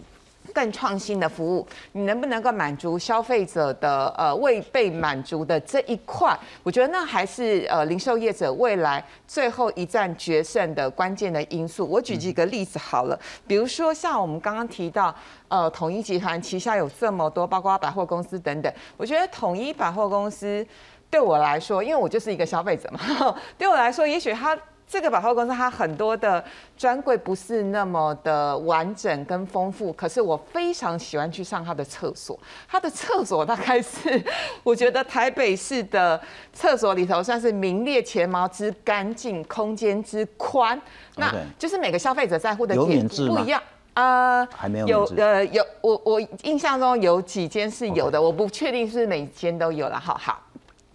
[0.54, 6.38] 更创新的服务，你能不能够满足消费者的呃未被满足的这一块？
[6.62, 11.84] 我觉得那还是呃零售业者未来最后一战决胜的关键的因素。
[11.84, 15.12] 我举几个例子好了，比如说像我们刚刚提到，
[15.48, 18.72] 呃，统一集团旗下有这么多，包括百货公司等等。
[18.96, 20.64] 我觉得统一百货公司
[21.10, 23.00] 对我来说，因为我就是一个消费者嘛，
[23.58, 24.56] 对我来说，也许它
[24.86, 26.42] 这个百货公司它很多的
[26.76, 32.38] 专柜不是那么的完整跟丰富，可是我非常喜欢去上它的厕所。
[32.68, 34.22] 它的厕所大概是
[34.62, 36.20] 我觉得台北市的
[36.52, 40.80] 厕所里头算是名列前茅之干净，空间之宽。
[41.16, 43.60] 那就是每个消费者在乎的点不一样。
[43.94, 49.98] 呃，还没有有呃有我我印象中有几间是有的，我不确定是每间都有了。
[49.98, 50.40] 好好，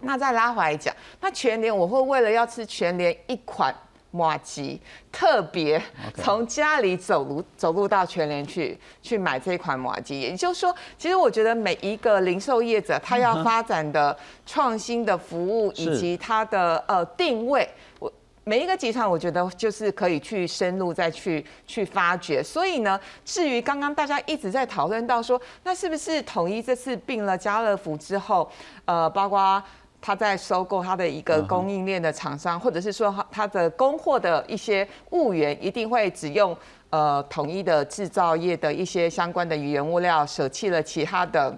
[0.00, 3.74] 那再拉回来讲，那全联我会为了要吃全联一款
[4.10, 4.80] 马吉，
[5.12, 5.80] 特别
[6.14, 10.20] 从家里走路走路到全联去去买这款马吉。
[10.20, 18.12] 也就是说，其实我觉得每一个零售业者他要发展的创新的服务以及他的呃定位，我。
[18.42, 22.42] 每一个集团，我觉得就是可以去深入再去去发掘。
[22.42, 28.50] 所以呢，至于刚刚大家一直在讨论到说，那是不是统一这次并了家乐福之后，
[28.86, 29.62] 呃，包括
[30.00, 36.56] 他在收购他的一个供应链的厂商，或者是说他的供货的一些物源，一定会只用
[36.90, 41.56] 呃统一的制造业的一些相关的原物料，舍弃了其他的。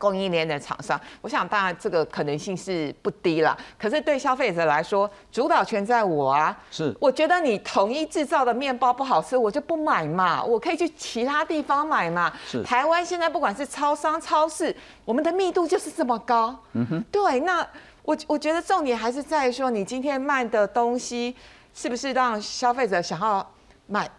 [0.00, 3.56] 供应链的厂商，我想当然这个可能性是不低了。
[3.78, 6.56] 可是对消费者来说，主导权在我啊。
[6.70, 10.42] 是，我觉得你统一制造的面包不好吃，我就不买嘛。
[10.42, 12.32] 我可以去其他地方买嘛。
[12.46, 12.62] 是。
[12.62, 16.56] 台湾现在不管是超商、超市，我们的密度就是这么高。
[16.72, 17.04] 嗯哼。
[17.12, 17.60] 对，那
[18.02, 21.36] 我我觉得重点还是在说，你今天卖的东西
[21.74, 23.46] 是不是让消费者想要
[23.86, 24.10] 买？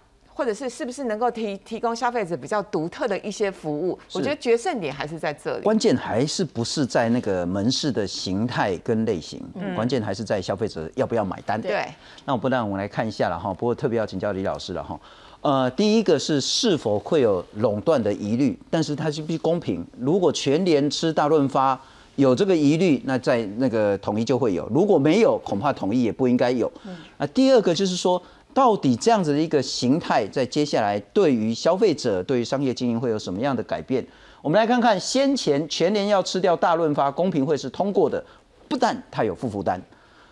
[0.42, 4.00] 或者是是不是能够提提供消费者比较独特的一些服务？
[4.12, 5.62] 我觉得决胜点还是在这里。
[5.62, 11.62] 关键还是不是在那个门市的形态跟类型，嗯关键还是在消费者要不要买单。
[11.62, 11.86] 对。
[12.26, 15.00] 那我不然我们来看一下了哈，不过特别要请教李老师了哈。
[15.42, 19.86] 呃，第一个是是否会有垄断的疑虑，但是它是必须公平。
[20.00, 21.80] 如果全联吃大润发
[22.16, 26.72] 有这个疑虑，那在那个统一就会有；如果没有，恐怕统一也不应该有。
[27.20, 28.20] 那第二个就是说。
[28.54, 34.06] 到底这样子的一个形态，在接下来对于消费者、对于商业经营会有什么样的改变？
[34.42, 38.24] 我们来看看，先前全年要吃掉大润发，公平会是通过的，
[38.68, 39.80] 不但它有负负担，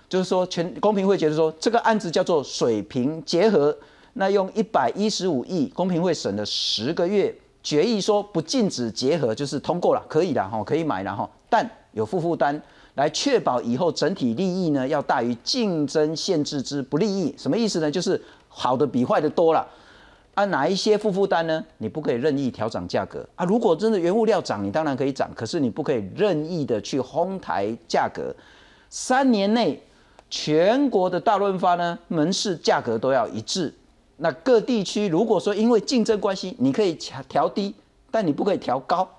[0.10, 3.78] 就是说全公平会觉得说这个案子叫做水平结合，
[4.14, 12.62] 那用一百一十五亿，公平会审了十个月，决议说不禁止结合，就是通过了，可以的哈，可以买了哈，但有负负担。
[12.96, 17.34] 来确保以后整体利益呢，要大于竞争限制之不利益。
[17.38, 17.90] 什么意思呢？
[17.90, 19.68] 就是好的比坏的多了。
[20.36, 21.64] 啊，哪一些负负担呢？
[21.80, 23.44] 你不可以任意调涨价格啊。
[23.46, 28.34] 如果真的原物料涨，你当然可以涨，可是你不可以任意的去哄抬价格。
[28.90, 29.82] 三年内
[30.30, 33.74] 全国的大润发呢，门市价格都要一致。
[34.18, 37.76] 那各地区如果说因为竞争关系，你可以调调低，
[38.10, 39.10] 但你不可以调高。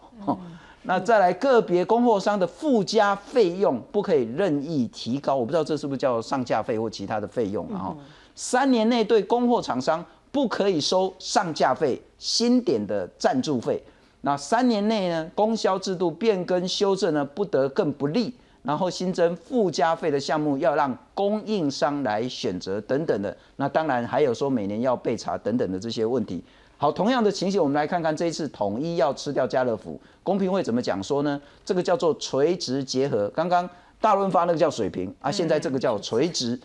[0.90, 7.96] 那再来个别供货商的附加费用不可以任意提高，我不知道这是不是叫上架费或其他的费用然后
[8.34, 13.80] 三年内对供货厂商不可以收上架费、新点的赞助费。
[14.22, 18.34] 那三年内呢，供销制度变更修正呢，不得更不利。
[18.64, 23.34] 然后新增附加费的项目要让供应商来选择等等的。
[23.56, 26.42] 那当然还有说每年要备查等等的这些问题。
[26.80, 31.38] 好，同样的情形，我们来看看这一次统一要吃掉家乐福，公平会怎么讲说呢？
[31.62, 33.28] 这个叫做垂直结合。
[33.34, 33.68] 刚刚
[34.00, 36.58] 大润发那个叫水平啊，现在这个叫垂直。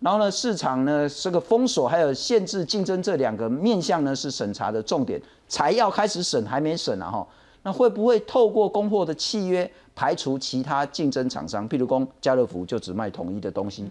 [0.00, 7.26] 然后呢，市场呢这个封锁还有限制竞争这两个面向呢是审查的重点，才要开始审，还没审啊哈。
[7.62, 11.66] 那会不会透过供货的契约排除其他竞争厂商？
[11.66, 13.90] 譬如说家乐福就只卖统一的东西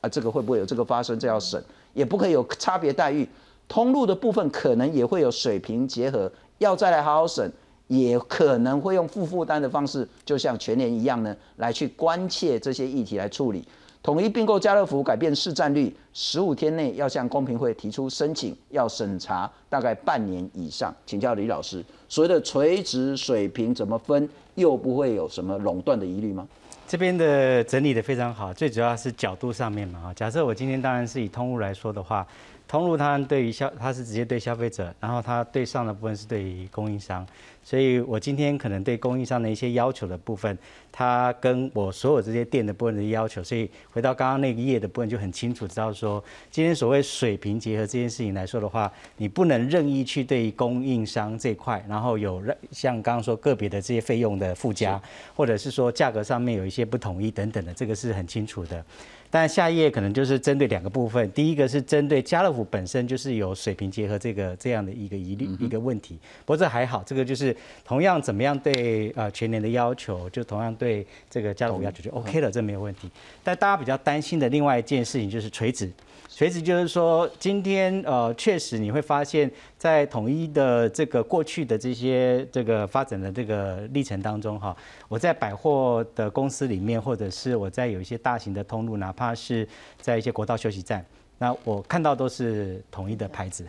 [0.00, 1.18] 啊，这个会不会有这个发生？
[1.18, 1.62] 这要审，
[1.92, 3.28] 也不可以有差别待遇。
[3.68, 7.52] 通路的部分可能也会有水平结合，要再来好好审，
[7.86, 13.62] 也可能会用负负担的方式，就像全年一样呢，来去关切这些议题来处理。
[14.02, 20.94] 统一并购家乐福改变市占率，十五天内要向公平会提出申请，要审查大概半年以上。
[21.04, 26.48] 请教李老师，所谓的垂直水平怎么分，又不会有什么垄断的疑虑吗？
[26.86, 30.00] 这边的整理的非常好，最主要是角度上面嘛。
[30.06, 32.26] 啊假设我今天当然是以通路来说的话。
[32.68, 37.26] 通路它对于消，它是直接对消费者，然后它对上的部分是对于供应商，
[37.64, 40.56] 所以我今天可能对供应商的一些要求的部分，
[40.92, 55.00] 它跟我所有这些店的部分的要求，所以回到刚刚那个页的部分就很清楚知道说，今天所谓水平结合这件事情来说的话，你不能任意去对供应商这块，然后有像刚刚说个别的这些费用的附加，
[55.34, 58.84] 或者是说价格上面有一些不统一等等的，这个是很清楚的。
[59.30, 66.18] 但下一页可能就是针对两个部分，第一个是针对家乐福本身就是有水平结合这个这样的一个疑虑一个问题。
[66.46, 67.54] 不过这还好，这个就是
[67.84, 73.10] 同样怎么样对呃全年的要求，就同样对这个家乐福要求就 OK 了，这没有问题。
[73.44, 75.90] 但大家比较担心的另外一件事情就是垂直。
[76.38, 84.76] 垂直就是说，今天呃，确实你会发现在统一的这个过去的这些这个发展的这个历程当中哈，
[85.08, 89.68] 我在百货的公司里面，或者是我在有一些大型的通路，哪怕是
[90.00, 91.04] 在一些国道休息站，
[91.38, 93.66] 那我看到都是统一的牌子。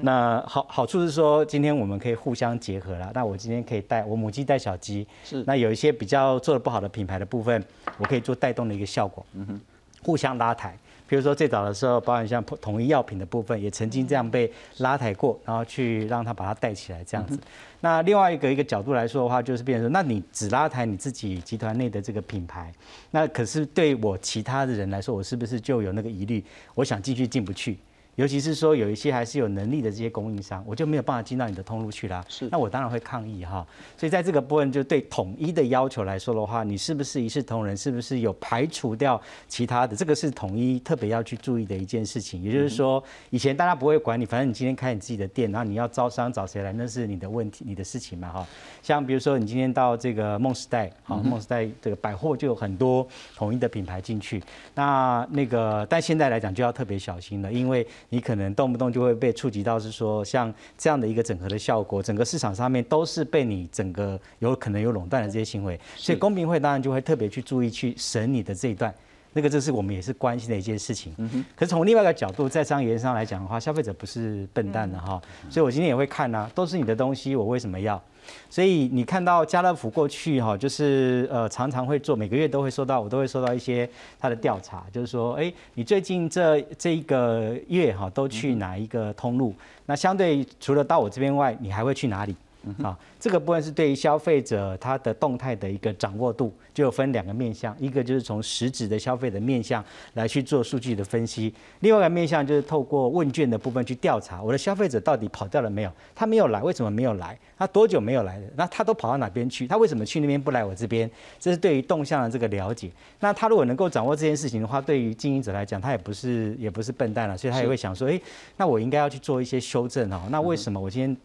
[0.00, 3.12] 那好好处是说，今天我们可以互相结合了。
[3.12, 7.62] 那我今天可以带我母鸡带小鸡，是那有一些比较做的不好的品牌的部分，
[7.98, 9.60] 我可以做带动的一个效果，嗯哼，
[10.02, 10.74] 互相拉抬。
[11.08, 17.38] 比如说最早的时候，包含像统一药品的部分，也曾经这样被拉抬过，然后去让它把它带起来这样子。
[17.80, 22.70] 那另外一个一个角度来说的话，就是变成说，那你只拉抬你自己集团内的这个品牌，
[23.10, 26.44] 那可是对我其他的人来说，我是不是就有那个疑虑？
[26.74, 27.78] 我想进去进不去。
[28.18, 32.24] 尤其是说有一些还是有能力的这些供应商，我就没有办法进到你的通路去啦。
[32.28, 33.64] 是，那我当然会抗议哈。
[33.96, 37.76] 所以在这个部分，就对统一的要求来说的话，你是不是一视同仁？
[37.76, 39.94] 是不是有排除掉其他的？
[39.94, 42.42] 这个是统一特别要去注意的一件事情。
[42.42, 43.00] 也就是说，
[43.30, 48.44] 以前大家不会管你，反正你今天开你自己的店，然后你要招商找谁来，那是你的问题，你的事情嘛哈。
[48.82, 53.06] 像比如说你今天到这个梦时代，好，梦时代这个百货就有很多
[53.36, 54.42] 统一的品牌进去。
[54.74, 58.88] 那那个，但现在来讲就要特别小心了，因为你可能动不动。
[58.90, 68.92] 就会被触及到，是说像这样的一个整合的效果，整个市场上面都是被你整个有可能有垄断的这些行为，所以公平会当然就会特别去注意去审你的这一段，
[69.34, 71.14] 那个这是我们也是关心的一件事情。
[71.54, 78.02] 可是从另外一个角度，在商业上来讲的话，消费者不是笨蛋的哈，所以我今天也会看啊，都是你的东西，我为什么要？
[78.50, 89.54] 所以你看到家乐福过去哈，就是呃常常会做，每个月都会收到，我都会收到一些他的调查，就是说，哎，你最近这这一个月哈都去哪一个通路？
[89.86, 92.34] 那相对除了到我这边外，你还会去哪里？
[92.82, 99.82] 啊，这个部分是对于消费者他的动态的一个掌握度，就有分两个面向，一个就是从实质的消费的面向
[100.14, 105.92] 来去做数据的分析，另外一个面向就是透过问卷的部分去调查我的消费者到底跑掉了没有？
[106.14, 107.38] 他没有来，为什么没有来？
[107.56, 108.46] 他多久没有来的？
[108.56, 109.66] 那他都跑到哪边去？
[109.66, 111.10] 他为什么去那边不来我这边？
[111.38, 112.90] 这是对于动向的这个了解。
[113.20, 118.20] 那他如果能够掌握这件事情的话，对于经营者来讲，他也不是也不是笨蛋了，所以他也会想说，哎，
[118.56, 120.22] 那我应该要去做一些修正哦。
[120.30, 121.16] 那为什么我今天？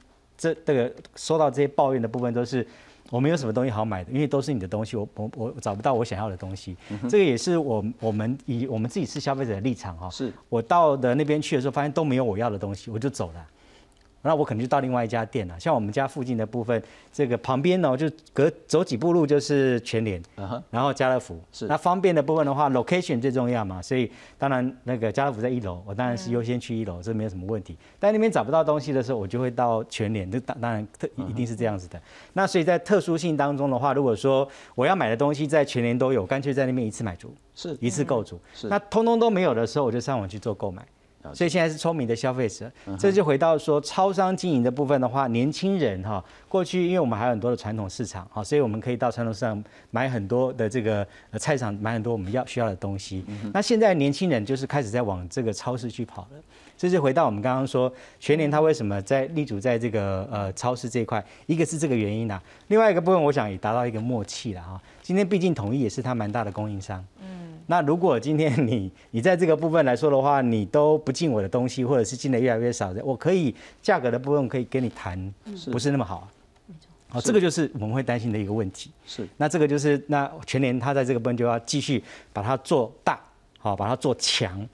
[0.43, 2.67] 这这个收到这些抱怨的部分都是
[3.09, 6.75] 我没有什么东西好买的，因为都是你的东西，我我我找不到我想要的东西。
[7.07, 13.47] 这个也是我我们以我们自己是消费者的立场哈，是我到的那边去的时候，发现都没有我要的东西，我就走了。
[14.24, 20.21] 那我可能就到另外一家店了，像我们家附近的部分，这个旁边呢，就隔走几步路就是全联，
[20.71, 21.39] 然后家乐福。
[21.51, 21.67] 是。
[21.67, 27.78] 那方便的部分的话，location 最重要嘛，所以当然那个家乐福在一楼，我当然是优先去一楼，这没有什么问题。
[27.99, 32.01] 但那边找不到东西的时候，我就会到全联，这当当然特一定是这样子的。
[32.32, 37.78] 那所以在特殊性当中的话，如果说我要买的东西在全联都有，干脆在那边一次买足，是。
[37.82, 38.39] 一次购足。
[38.53, 38.67] 是。
[38.67, 40.86] 那通通都没有的时候，我就上网去做购买。
[41.34, 51.07] 所以现在是聪明的消费者，这就回到说超商经营的部分的话，年轻人哈，过去因为我们还有很多的传统市场哈，所以我们可以到传统市场买很多的这个
[51.38, 53.24] 菜场买很多我们要需要的东西。
[53.53, 56.39] 那现在年轻人就是开始在往这个超市去跑了，
[56.78, 64.82] 这就回到我们刚刚说全年他为什么在立足在这个呃超市这一块，一个是这个原因呐，另外一个部分我想也达到一个默契了哈。
[65.01, 67.03] 今天毕竟统一也是他蛮大的供应商。
[67.68, 75.34] 那如果今天你 你在这个部分来说的话，你都不进我的东西，或者是进的越来越少的，我可以价格的部分可以跟你谈，
[75.72, 76.28] 不是那么好。
[77.09, 78.89] 好，这个就是我们会担心的一个问题。
[79.05, 82.03] 是，那这个就是那全年他在这个部分就要继续
[82.34, 83.20] 把它做大，
[83.59, 84.68] 好，把它做强。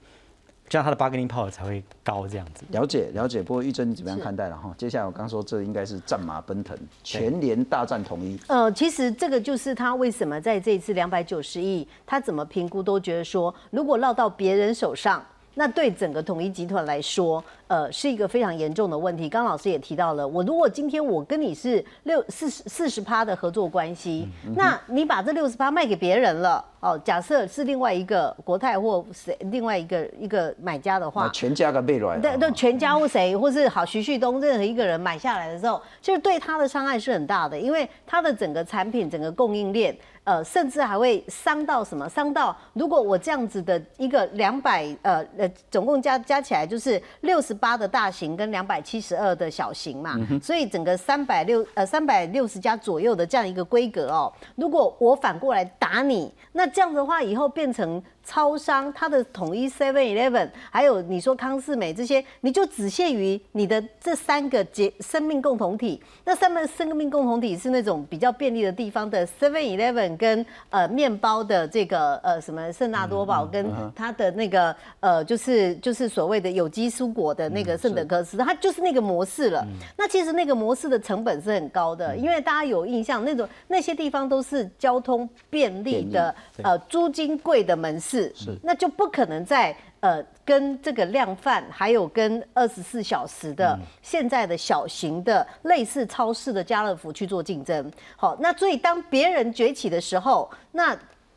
[0.70, 2.64] 这样它的 bargaining power 才会高，这样子。
[2.70, 4.72] 了解了解，不过玉珍你怎么样看待了哈？
[4.78, 8.38] 接下来我刚说这应该是战马奔腾，全联大战统一。
[8.46, 15.20] 呃，其实这个就是他为什么在这一次两百九十亿，他怎么评估都觉得说，如果落到别人手上，
[15.54, 17.42] 那对整个统一集团来说。
[17.70, 19.28] 呃，是一个非常严重的问题。
[19.28, 24.26] 刚老师也提到了，我如果今天我跟你是六四十四十趴的合作关系，
[24.56, 42.08] 那你把这六十趴卖给别人了，哦，假设是另外一个国泰或谁另外一个一个买家的话，全家跟贝软，对对，全家或谁，或是好徐旭东任何一个人买下来的时候，就是对他的伤害是很大的，因为他的整个产品、整个供应链，呃，甚至还会伤到什么？
[42.08, 47.54] 伤到如果我这样子的一个两百呃呃，总共加加起来就是六十。
[47.60, 54.32] 八的大型跟两百七十二的小型嘛，所以整个三百六呃三百六十家左右的这样一个规格哦。
[54.56, 66.00] 如果我反过来打你，那这样的话以后变成超商，它的统一 Seven Eleven，还有你说康世美这些，你就只限于你的这三个结生命共同体。
[66.24, 79.66] 那三个生命共同体是那种比较便利的地方的 Seven Eleven 跟呃面包的这个呃什么圣纳多堡跟它的那个呃就是就是所谓的有机蔬果的那个圣德克斯，它就是那个模式了。
[79.96, 88.19] 那其实那个模式的成本是很高的，因为大家有印象，那种那些地方都是交通便利的，呃，租金贵的门市。
[88.34, 97.90] 是，那就不可能在呃跟这个量贩，还有跟二十四小时的现在的小型的类似超市的家乐福去做竞争。
[98.16, 100.96] 好，那所以当别人崛起的时候，那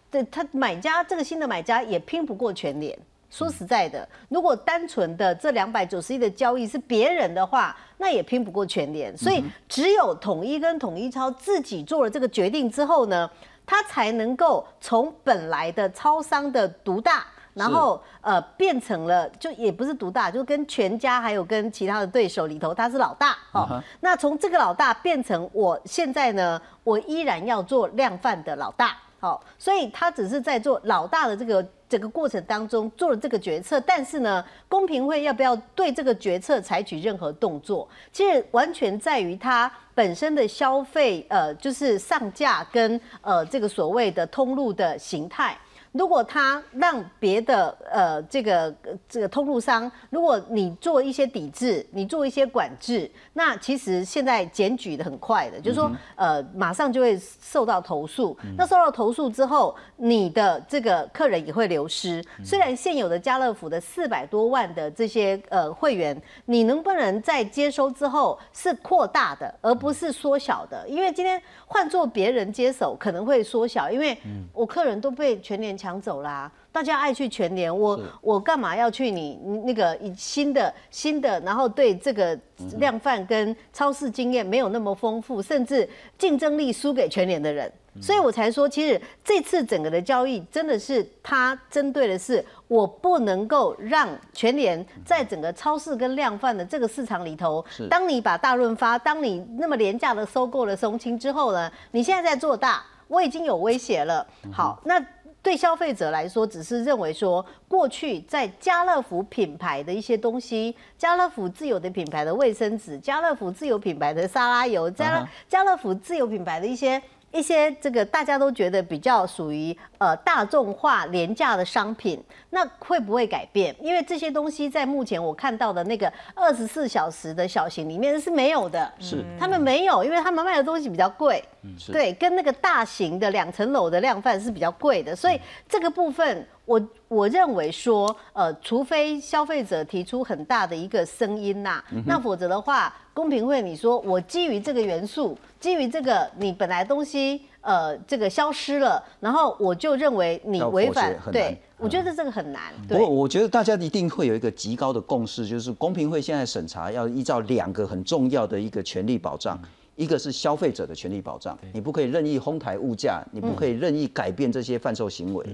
[0.09, 2.97] 对他买家这个新的买家也拼不过全联。
[3.29, 9.17] 说实在的，如果单纯的这两百九十亿的交易是别人的话，那也拼不过全联。
[9.17, 13.27] 所以只有统一跟统一超自己做了这个决定之后呢？
[13.73, 23.81] 它才能够从本来的超商的独大，然后呃变成了就也不是独大，就跟全家还有跟其他的对手里头，他是老大哦。
[23.99, 31.65] 那从这个老大变成我现在呢，我依然要做量贩的老大，好，所以他只是在做老大的这个。
[31.89, 45.55] 整个过程当中做了这个决策，但是呢，公平会要不要对这个决策采取任何动作，其实完全在于他本身的消费，呃，就是上架跟呃这个所谓的通路的形态。
[45.93, 48.73] 如果他让别的呃这个
[49.07, 58.35] 这个通路商，如果你做一些抵制，你做一些管制，那其实现在检举的很快的，就是说呃马上就会受到投诉。
[58.57, 62.23] 那受到投诉之后，你的这个客人也会流失。
[62.43, 70.89] 虽然现有的家乐福的四百多万的这些呃会员，你能不能在接收之后是扩大的，而不是缩小的？
[70.89, 74.17] 因为今天换做别人接手，可能会缩小，因为
[74.51, 75.77] 我客人都被全年。
[75.83, 76.49] 抢走啦！
[76.71, 81.37] 大家爱去全联，我我干嘛要去你那个新的新的？
[81.41, 82.39] 然后对这个
[82.77, 87.69] 量贩跟超市经验没有那么丰富，甚至竞争力输给全联的人，
[88.01, 104.25] 所以我才说，其实这次整个的交易真的是他针对的是，我不能够让全联在整个超市跟量贩的这个市场里头，当你把大润发，当你那么廉价的收购了松青之后呢，你现在在做大，我已经有威胁了。
[104.49, 105.03] 好，那。
[105.43, 116.99] 对消费者来说，只是认为说，过去在家乐福品牌的一些东西，家乐福自有的品牌的卫生纸，家乐福自有品牌的沙拉油，家家乐福自有品牌的一些。
[117.33, 123.75] 一些这个大家都觉得比较属于呃大众化廉价的商品，那会不会改变？
[123.81, 129.25] 因为这些东西在目前我看到的那个二十四小时的小型里面是没有的，是。
[129.39, 131.43] 他们没有，因为他们卖的东西比较贵，
[131.91, 136.47] 对，跟那个大型的两层楼的量贩是比较贵的，所以这个部分。
[136.65, 136.81] 我
[137.13, 152.73] 我认为说，呃，除非消费者提出很大的一个声音呐，那否则的话，公平会你说我基于这个元素，基于这个你本来东西呃这个消失了，然后我就认为你违反，对，我觉得这个很难。
[152.87, 159.59] 不过我觉得大家一定会有一个极高的共识，就是公平会现在审查要依照两个很重要的一个权利保障。
[159.95, 165.45] 一个是消费者的权利保障，你不可以任意哄抬物价，你不可以任意改变这些贩售行为。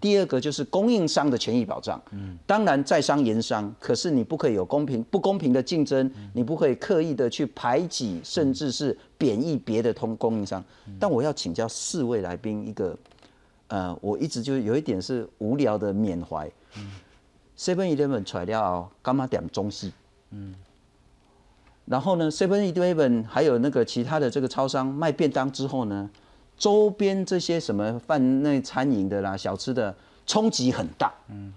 [0.00, 2.00] 第二个就是供应商的权益保障，
[2.46, 10.62] 当然在商言商，可是你不可以有公平不公平的竞争，你不可以刻意的去排挤，甚至是贬义别的通供应商。
[10.98, 12.96] 但我要请教四位来宾一个，
[13.68, 16.50] 呃，我一直就有一点是无聊的缅怀。
[17.56, 19.92] Seven Eleven 材料干嘛点中西？
[20.30, 20.54] 嗯。
[21.86, 26.08] 然后呢，Seven Eleven 还有那个其他的这个超商卖便当之后呢，
[26.56, 29.94] 周边这些什么饭那餐饮的啦、小吃的
[30.26, 31.12] 冲击很大。
[31.28, 31.52] 嗯，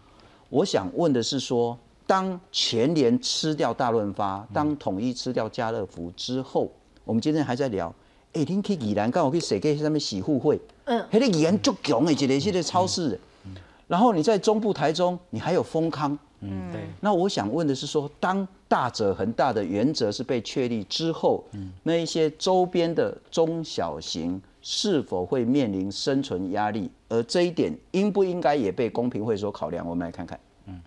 [0.50, 6.70] 我想问的是说，当全联吃掉大润发，当统一吃掉家乐福之后，
[7.06, 7.94] 我们今天还在聊，
[8.34, 10.60] 哎，您去宜兰刚好去谁给上面洗护会？
[10.86, 13.18] 嗯，那个宜兰足强的，一个系列超市。
[13.88, 16.20] 然后你在中部台中，你还有丰康。
[16.42, 16.82] 嗯，对。
[17.02, 26.92] 那我想问的是说，当大者恒大的原则是被确立之后，嗯那一些周边的中小型是否会面临生存压力？
[27.10, 29.88] 而这一点应不应该也被公平会所考量？
[29.88, 30.40] 我们来看看。
[30.68, 30.82] 嗯，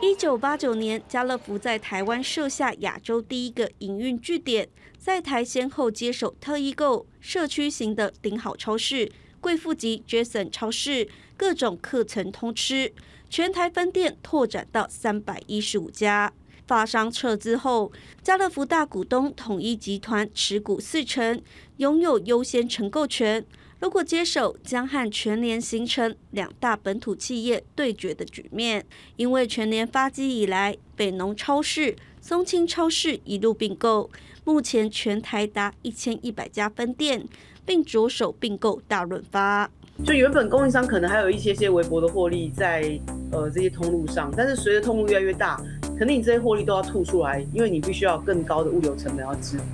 [0.00, 4.68] 一九八九年，家乐福在台湾设下亚洲第一个营运据点，
[4.98, 9.10] 在台先后接手特易购、社区型的顶好超市、
[9.40, 12.92] 贵妇级 Jason 超市，各种课程通吃。
[13.30, 16.32] 全台分店拓展到三百一十五家，
[16.66, 21.40] 发商撤资后，家乐福大股东统一集团持股四成，
[21.76, 23.44] 拥有优先承购权。
[23.80, 28.84] 如果接手，将和全联形成两大本土企业对决的局面。
[29.16, 34.10] 因为全联发迹以来，北农超市、松青超市一路并购，
[34.44, 37.28] 目前全台达一千一百家分店，
[37.64, 39.70] 并着手并购大润发。
[40.04, 42.98] 就原本供应商可能还有一些些微薄的获利在
[43.32, 45.60] 呃这些通路上，但是随着通路越来越大，
[45.98, 49.64] 肯定你这些获利都要吐出来，因为你必须要更高的物流成本要支付，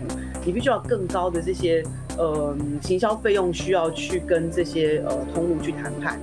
[0.45, 1.85] 你必须要更高的这些
[2.16, 6.18] 呃行销费用需要去跟这些呃通路去谈判。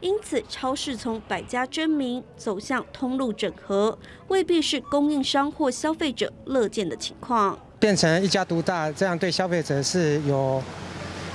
[0.00, 3.96] 因此，超市从百家争鸣走向通路整合，
[4.28, 7.56] 未必是供应商或消费者乐见的情况。
[7.78, 10.60] 变成一家独大，这样对消费者是有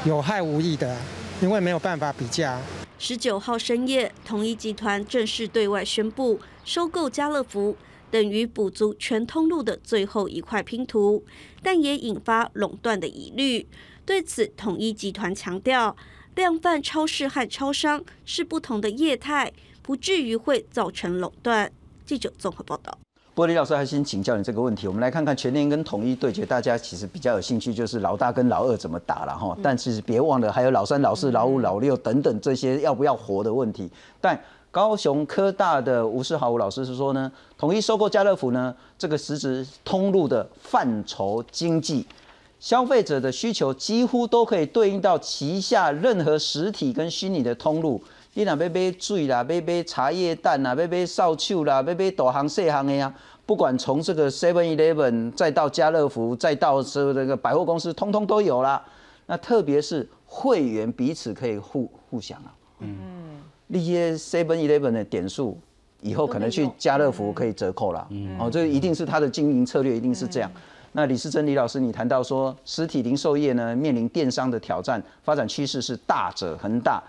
[0.04, 0.98] 有害无益的。
[1.42, 2.60] 因为没有办法比价。
[3.00, 7.78] 十九号深夜，统一集团正式对外宣布收购家乐福，
[8.10, 11.24] 等于补足全通路的最后一块拼图，
[11.62, 13.68] 但也引发垄断的疑虑。
[14.04, 15.96] 对此，统一集团强调，
[16.34, 21.72] 量贩超市和超商是不同的业态，不至于会造成垄断。
[22.04, 22.98] 记者综合报道。
[23.38, 24.88] 玻璃老师，还先请教你这个问题。
[24.88, 29.56] 我们来看看全联跟统一对决，大家其实比较有兴趣，就是老大跟老二怎么打了哈。
[29.62, 33.88] 但其实别忘了，还有老三、老四、老五、老六等等这些要不要活的问题。
[34.20, 34.40] 但
[34.72, 42.04] 高雄科大的吴世豪吴老师是说呢，统一收购家乐福呢，这个实质通路的范畴经济，
[42.60, 48.02] 消费者的需求几乎都可以对应到旗下任何实体跟虚拟的通路。
[48.38, 53.12] 你若要买水啦，要买茶叶蛋啦，要买扫帚啦，要买大行细行的呀，
[53.48, 58.86] 不管从这个 Seven Eleven 再到家乐福，再到这这个百货公司，通通都有啦。
[59.26, 62.54] 那特别是会员彼此可以互互享啊。
[62.82, 63.42] 嗯。
[63.66, 65.58] 那些 Seven Eleven 的点数，
[66.02, 68.06] 以后可能去家乐福可以折扣啦。
[68.12, 68.38] 嗯。
[68.40, 70.52] 哦，这一定是他的经营策略，一定是这样。
[70.92, 77.02] 那李世珍李老师，你谈到说实体零售业呢面临电商的挑战，发展趋势是大者恒大。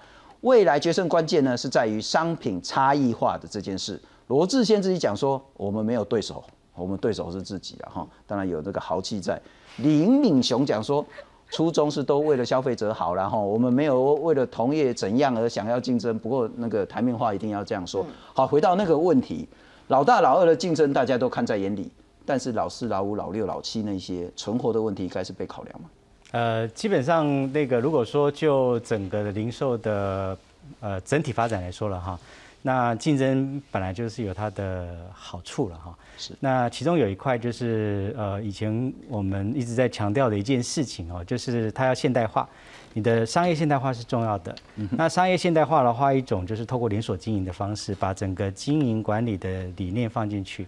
[0.43, 4.01] 未来决胜关键呢，是在于商品差异化的这件事。
[4.29, 6.45] 罗志先自己讲说，我们没有对手，
[6.77, 8.07] 我们对手是自己啊哈。
[8.27, 9.41] 当然有这个豪气在。
[9.79, 11.05] 林敏雄讲说，
[11.51, 16.17] 初衷是都为了消费者好，然后我们没有为了同业怎样而想要竞争。
[16.19, 18.07] 不过那个台面话一定要这样说。
[18.33, 19.49] 好，回到那个问题，
[19.89, 21.91] 老大老二的竞争大家都看在眼里，
[22.25, 25.89] 但是老四老五老六老七那些存活的问题，该是被考量吗？
[26.31, 30.37] 呃，基本上那个，如果说就整个的零售的
[30.81, 32.19] 呃整体发展来说了哈，
[32.61, 35.97] 那竞争本来就是有它的好处了哈。
[36.19, 36.35] 是。
[36.41, 42.47] 那其中有一块就是呃，以前我们一直在强调的一件事情哦，就是它要现代化，
[42.93, 44.55] 你的商业现代化是重要的。
[44.91, 50.67] 那商业现代化的话，一种就是透过连锁经营的方式，把整个经营管理的理念放进去。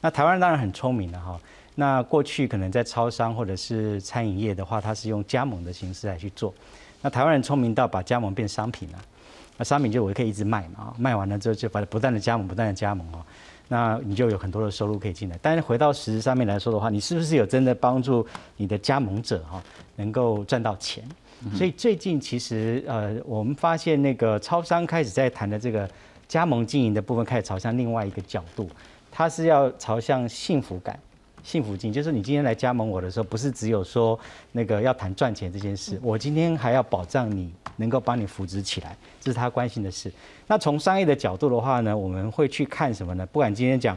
[0.00, 1.38] 那台湾人当然很聪明的哈。
[1.74, 6.54] 那过去可能在超商或者是餐饮业的话，它是用加盟的形式来去做。
[7.02, 8.98] 那台湾人聪明到把加盟变商品了，
[9.56, 13.20] 那商品就我可以一直卖嘛，卖完了之后就把它不断的加盟，不断的加盟哦，
[13.68, 15.38] 那你就有很多的收入可以进来。
[15.42, 19.62] 但是回到实质上面来说的话，你是不是有真的帮助你的加盟者哈
[19.96, 21.04] 能够赚到钱？
[21.54, 25.86] 所以最近其实呃，我们发现那个超商开始在谈的这个
[26.26, 28.70] 加盟经营的部分，开始朝向另外一个角度，
[29.10, 30.98] 它是要朝向幸福感。
[31.44, 34.18] 幸福金就是你今天来加盟我的时候，不是只有说
[34.50, 40.10] 那个要谈赚钱这件事，我今天还要保障你能够帮你扶植起来，这是他关心的事。
[40.46, 43.26] 那从商业的角度的话呢，我们会去看什么呢？
[43.26, 43.94] 不管今天讲，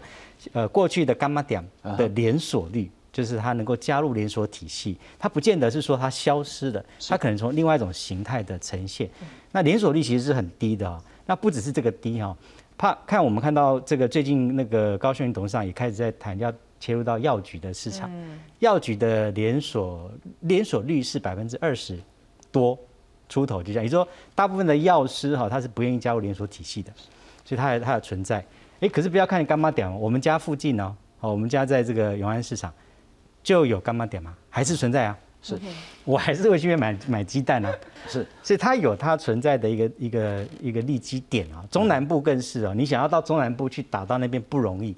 [0.52, 1.66] 呃，过去的干妈点
[1.98, 9.10] 的连锁率，就是它能够加入连锁体系，它不见得是说它消失的，它可能从另外一种形态的呈现。
[9.54, 12.36] 那连锁率其实是很低的啊，那不只是这个低哈，
[12.78, 16.54] 怕看我们看到这个最近那个高盛董事长也开始在谈要。
[16.80, 18.12] 切入到药局的市场，
[18.60, 20.12] 药局的连锁
[20.42, 22.00] 连锁率是百分之二十
[22.52, 22.78] 多
[23.30, 23.84] 出头，就这样。
[23.84, 26.92] 也就是说，大部分的药师哈，他是不愿意加入连锁体系的，
[27.44, 28.46] 所以它有它的存在。
[28.80, 32.74] 哎，可是不要看干妈点，我们家附近呢，哦，我们家在这个永安市场
[33.42, 34.36] 就有干妈点吗？
[34.50, 35.18] 还是存在啊？
[35.42, 35.58] 是，
[36.04, 37.74] 我还是会去买买鸡蛋啊。
[38.08, 41.64] 是，所以它有它存在的一个一个一个利基点啊。
[41.70, 44.96] 中南部更是哦，你想要到中南部去打到那边不容易。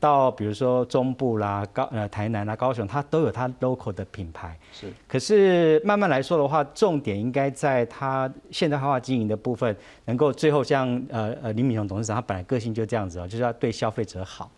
[0.00, 4.58] 到比如说中部啦、高呃台南啦、高雄，它都有它 local 的品牌。
[4.72, 9.76] 是，可是慢慢来说的话，重点应该在它现代化经营的部分，
[10.06, 14.50] 能够最后像呃呃林敏雄董事长，他本来个性就这样子哦，就是要对消费者好。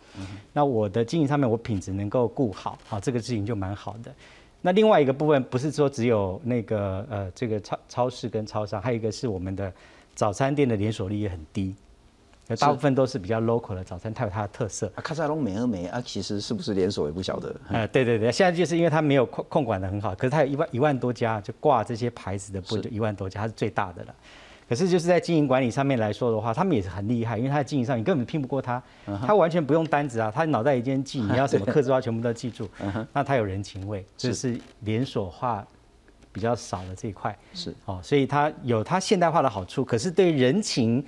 [0.53, 4.13] 那我的经营上面，我品质能够顾好，好这个事情就蛮好的。
[4.61, 9.71] 那另外一个部分不是说只有那个呃这个超超市跟超商，还有一个是我们的
[10.13, 11.75] 早餐店的连锁率也很低。
[12.59, 14.91] 大部分都是比较 local 的早餐，它有它的特色。
[14.95, 17.55] 啊，卡萨隆美而美啊，其实是不是连锁也不晓得。
[17.69, 24.15] 呃，对对对，现在就是因为它没有控控管的很好，可是它有一万一万多家，就挂这些牌子的不就一万多家，它是最大的了。
[24.69, 28.81] 可是就是在经营管理上面来说的话，他们也是很厉害，因为他在经营上你根本拼不过他，
[29.25, 32.69] 他完全不用单子啊，他脑袋一间记，你要什么客制化全部都记住。
[33.13, 35.65] 那他有人情味，这是连锁化
[36.31, 37.37] 比较少的这一块。
[37.53, 41.03] 是哦，所以他有他现代化的好处，可是对人情。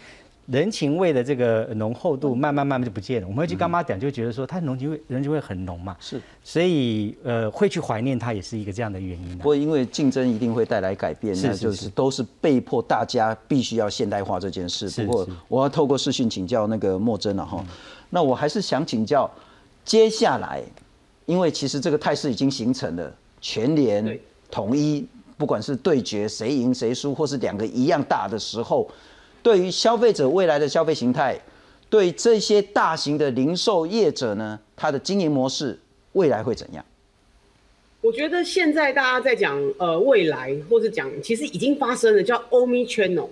[0.47, 3.27] 人情味的这个浓厚度慢慢慢慢就不见了。
[3.27, 5.95] 我们会去干妈讲，就觉得说它人情味人情味很浓嘛。
[6.01, 9.37] 是，所以呃会去怀念它，也是一个这样的原因。
[9.37, 14.89] 不过因为竞争一定会带来改变，那就是都是被迫大家必须要现代化这件事。
[15.05, 17.65] 不过我要透过视讯请教那个莫真了哈。
[18.09, 19.31] 那我还是想请教，
[19.85, 20.61] 接下来，
[21.25, 24.19] 因为其实这个态势已经形成了，全联
[24.51, 28.89] 统一，不管是对决谁赢谁输，或是两个一样大的时候。
[29.43, 31.37] 对于消费者未来的消费形态，
[31.89, 35.77] 对这些大型的零售业者呢，它的经营模式
[36.13, 36.83] 未来会怎样？
[37.99, 43.27] 我觉得现在大家在讲呃未来，或是讲其实已经发生了，叫 Omni Channel，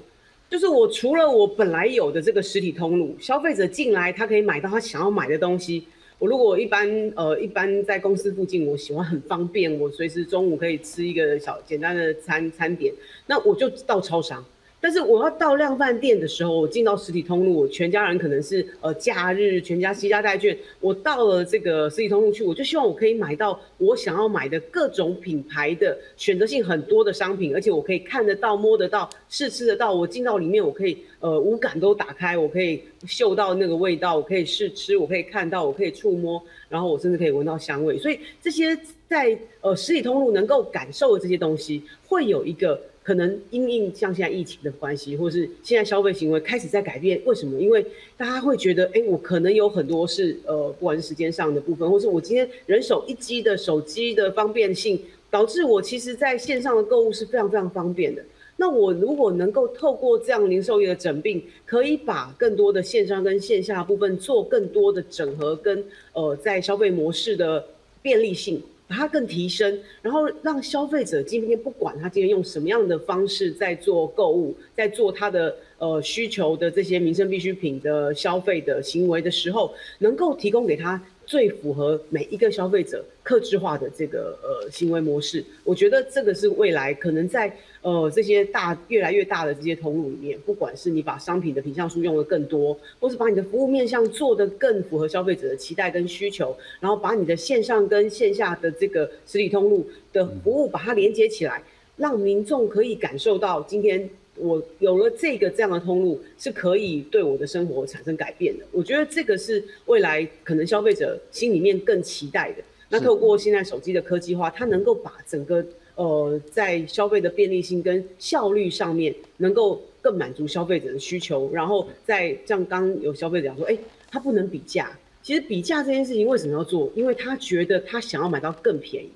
[0.50, 5.86] 就是我除了我本来有的这个实体通路，消费者进来他可以买到他想要买的东西。
[6.20, 12.94] 我如果一般呃一般在公司附近，我喜欢很方便，我随时中午可以吃一个小简单的餐餐点，
[13.28, 14.46] 那我就到超商。
[14.84, 29.94] 但是我要到量贩店的时候，我进到实体通路，我全家人可能是呃假日全家西家带券，我到了这个实体通路去，我就希望我可以买到我想要买的各种品牌的选择性很多的商品，而且我可以看得到、摸得到、试吃得到。
[29.94, 38.00] 我进到里面，我可以呃五感都打开，我可以嗅到那个味道，我可以试吃，我可以看到，我可以触摸，然后我甚至可以闻到香味。
[38.00, 38.76] 所以这些
[39.08, 42.82] 在呃实体通路能够感受的这些东西，会有一个。
[43.04, 47.60] 可能因应像现在疫情的关系，或是现在消费行为开始在改变，为什么？
[47.60, 47.84] 因为
[48.16, 58.24] 大家会觉得，哎，我可能有很多是呃，不管是时间上的部分，或是我今天人手一机的手机的方便性，导致我其实在线上的购物是非常非常方便的。
[58.58, 65.84] 那我如果能够透过这样零售业的整并，可以把更多的线上跟线下部分做更多的整合，跟
[66.14, 67.66] 呃，在消费模式的
[68.04, 68.62] 便利性。
[68.92, 81.02] 它更提升，然后让消费者今天不管他今天用什么样的方式在做购物，在做他的呃需求的这些民生必需品的消费的行为的时候，能够提供给他。
[81.32, 101.64] 最符合每一个消费者克制化的这个呃行为模式，我觉得这个是未来可能在呃这些大越来越大的这些通路里面，不管是你把商品的品项数用的更多，或是把你的服务面向做的更符合消费者的期待跟需求，然后把你的线上跟线下的这个实体通路的服务把它连接起来，
[101.96, 104.10] 让民众可以感受到今天。
[104.38, 108.66] 我有了这个这样的通路，是可以对我的生活产生改变的。
[108.72, 112.64] 我觉得这个是未来可能消费者心里面更期待的。
[112.90, 115.66] 那透过现在手机的科技化，它能够把整个
[115.96, 121.50] 呃在消费的便利性跟效率上面，能够更满足消费者的需求。
[121.54, 123.78] 然后在像刚有消费者讲说，哎，
[124.10, 124.98] 他不能比价。
[125.22, 126.92] 其实比价这件事情为什么要做？
[126.96, 129.10] 因为他觉得他想要买到更便宜。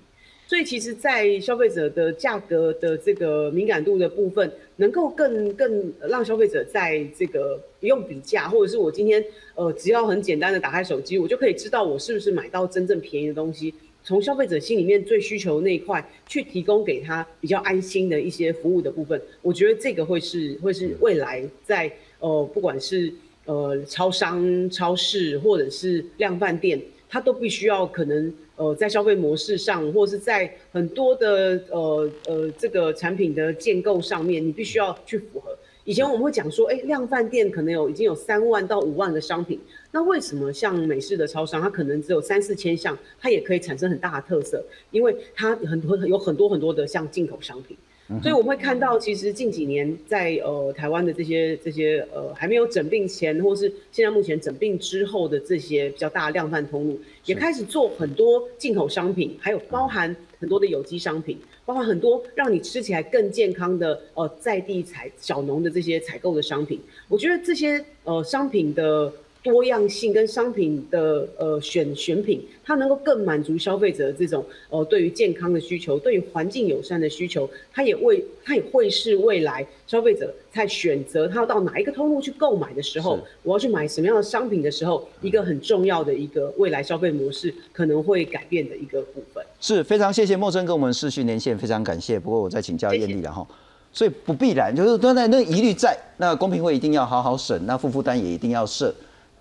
[0.47, 9.23] 所以其实，在消费者的价格的这个敏感度的部分，能够更更让消费者在这个不用比价，或者是我今天
[9.55, 13.73] 呃只要很简单的打开手机，我就可以知道我是不是买到真正便宜的东西。
[14.03, 23.11] 从消费者心里面最需求那一块去提供给他比较安心的一些服务的部分，我觉得这个会是会是未来在呃不管是
[23.45, 26.79] 呃超商、超市或者是量贩店，
[27.09, 28.31] 它都必须要可能。
[28.57, 35.57] 呃，在消费模式上，或是在很多的呃呃这个产品的建构上面，你必须要去符合。
[35.83, 39.59] 以前我们会讲说，哎，量贩店可能有已经有三万到五万的商品，
[39.91, 44.63] 那为什么像美式的超商，它可能只有三四千项，它也可以产生很大的特色？
[44.89, 47.77] 因为它很多有很多很多的像进口商品。
[48.21, 66.79] 所以我们会看到，其实近几年在呃台湾的这些这些呃还没有整病前，或是现在目前整病之后的这些比较大的量贩通路，也开始做很多进口商品，还有包含很多的有机商品，包含很多让你吃起来更健康的呃在地采小农的这些采购的商品。
[67.07, 69.11] 我觉得这些呃商品的。
[69.45, 89.45] 多样性跟商品的呃选选品，它能够更满足消费者这种呃对于健康的需求，对于环境友善的需求，它也为它也会是未来消费者在选择他要到哪一个通路去购买的时候，我要去买什么样的商品的时候，一个很重要的一个未来消费模式可能会改变的一个部分。
[89.61, 92.19] 是非常谢谢陌生跟我们视讯连线，非常感谢。
[92.19, 93.45] 不过我再请教艳丽了哈。
[93.93, 98.93] 所以不必然，就是刚才那个疑虑在，那公平会一定要好好审，那负负担也一定要设，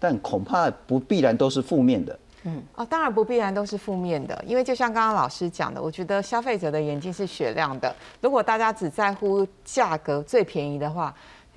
[0.04, 2.18] 但恐怕不必然都是负面的。
[2.42, 7.90] 嗯，哦，当然不必然都是负面的，因为就像刚刚老师讲的，我觉得消费者的眼睛是雪亮的。
[8.20, 11.14] 如果大家只在乎价格最便宜的话，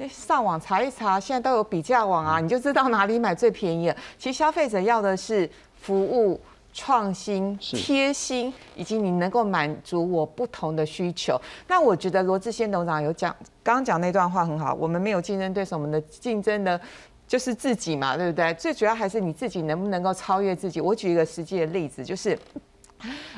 [0.10, 3.98] 上网查一查，现在都有比价网啊，你就知道哪里买最便宜了。
[4.18, 6.40] 其实消费者要的是服务。
[6.74, 11.36] 创新、贴心，以及你能够满足我不同的需求。
[11.68, 14.76] 那我觉得罗志先董事长有讲，刚刚讲那段话很好。
[14.76, 16.80] 我们没有竞争对手，我们的竞争的
[17.28, 18.54] 就是自己嘛，对不对？
[18.54, 20.80] 最主要还是你自己能不能够超越自己。
[20.80, 22.40] 我举一个实际的例子，就是，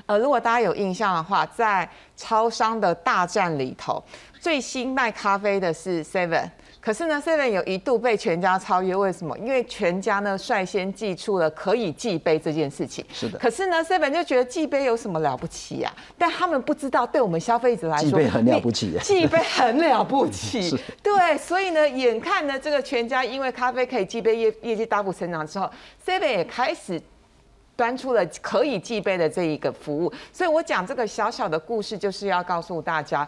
[0.06, 4.04] 呃，如果大家有印象的话，在超商的大战里头，
[4.40, 6.50] 最新卖咖啡的是 Seven。
[6.82, 9.38] 可是呢，Seven 有一度被全家超越，为什么？
[9.38, 13.04] 因为全家呢率先寄出了可以寄杯这件事情。
[13.12, 13.38] 是的。
[13.38, 15.94] 可是呢，Seven 就觉得寄杯有什么了不起呀？
[16.18, 18.98] 但他们不知道，对我们消费者来说，寄杯很了不起。
[19.04, 20.74] 寄杯很了不起。
[21.04, 25.70] 对，所以呢，眼看呢，这个全家因为咖啡可以寄杯业业绩大幅成长之后
[26.06, 27.00] ，Seven 也开始
[27.76, 30.12] 端出了可以寄杯的这一个服务。
[30.32, 33.28] 所以我讲这个小小的故事，就是要告诉大家。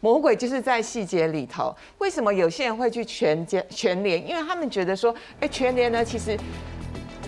[0.00, 1.74] 魔鬼就是在细节里头。
[1.98, 4.28] 为什么有些人会去全家全联？
[4.28, 6.38] 因为他们觉得说，哎，全联呢其实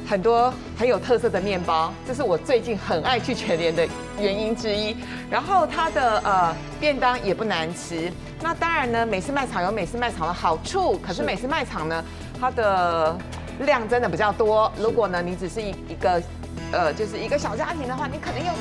[0.06, 3.86] 很多很有特色的面包，这是我最近很爱去全联的
[4.20, 4.96] 原因之一。
[5.30, 8.12] 然后它的呃便当也不难吃。
[8.40, 12.04] 那当然呢，美式卖场有美式卖场的好处，可是美式卖场呢，
[12.40, 13.18] 它的
[13.60, 14.70] 量真的比较多。
[14.78, 16.22] 如果呢你只是一一个
[16.70, 18.52] 呃就是一个小家庭的话，你可能又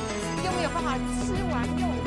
[0.44, 1.97] 又没有办法吃完又。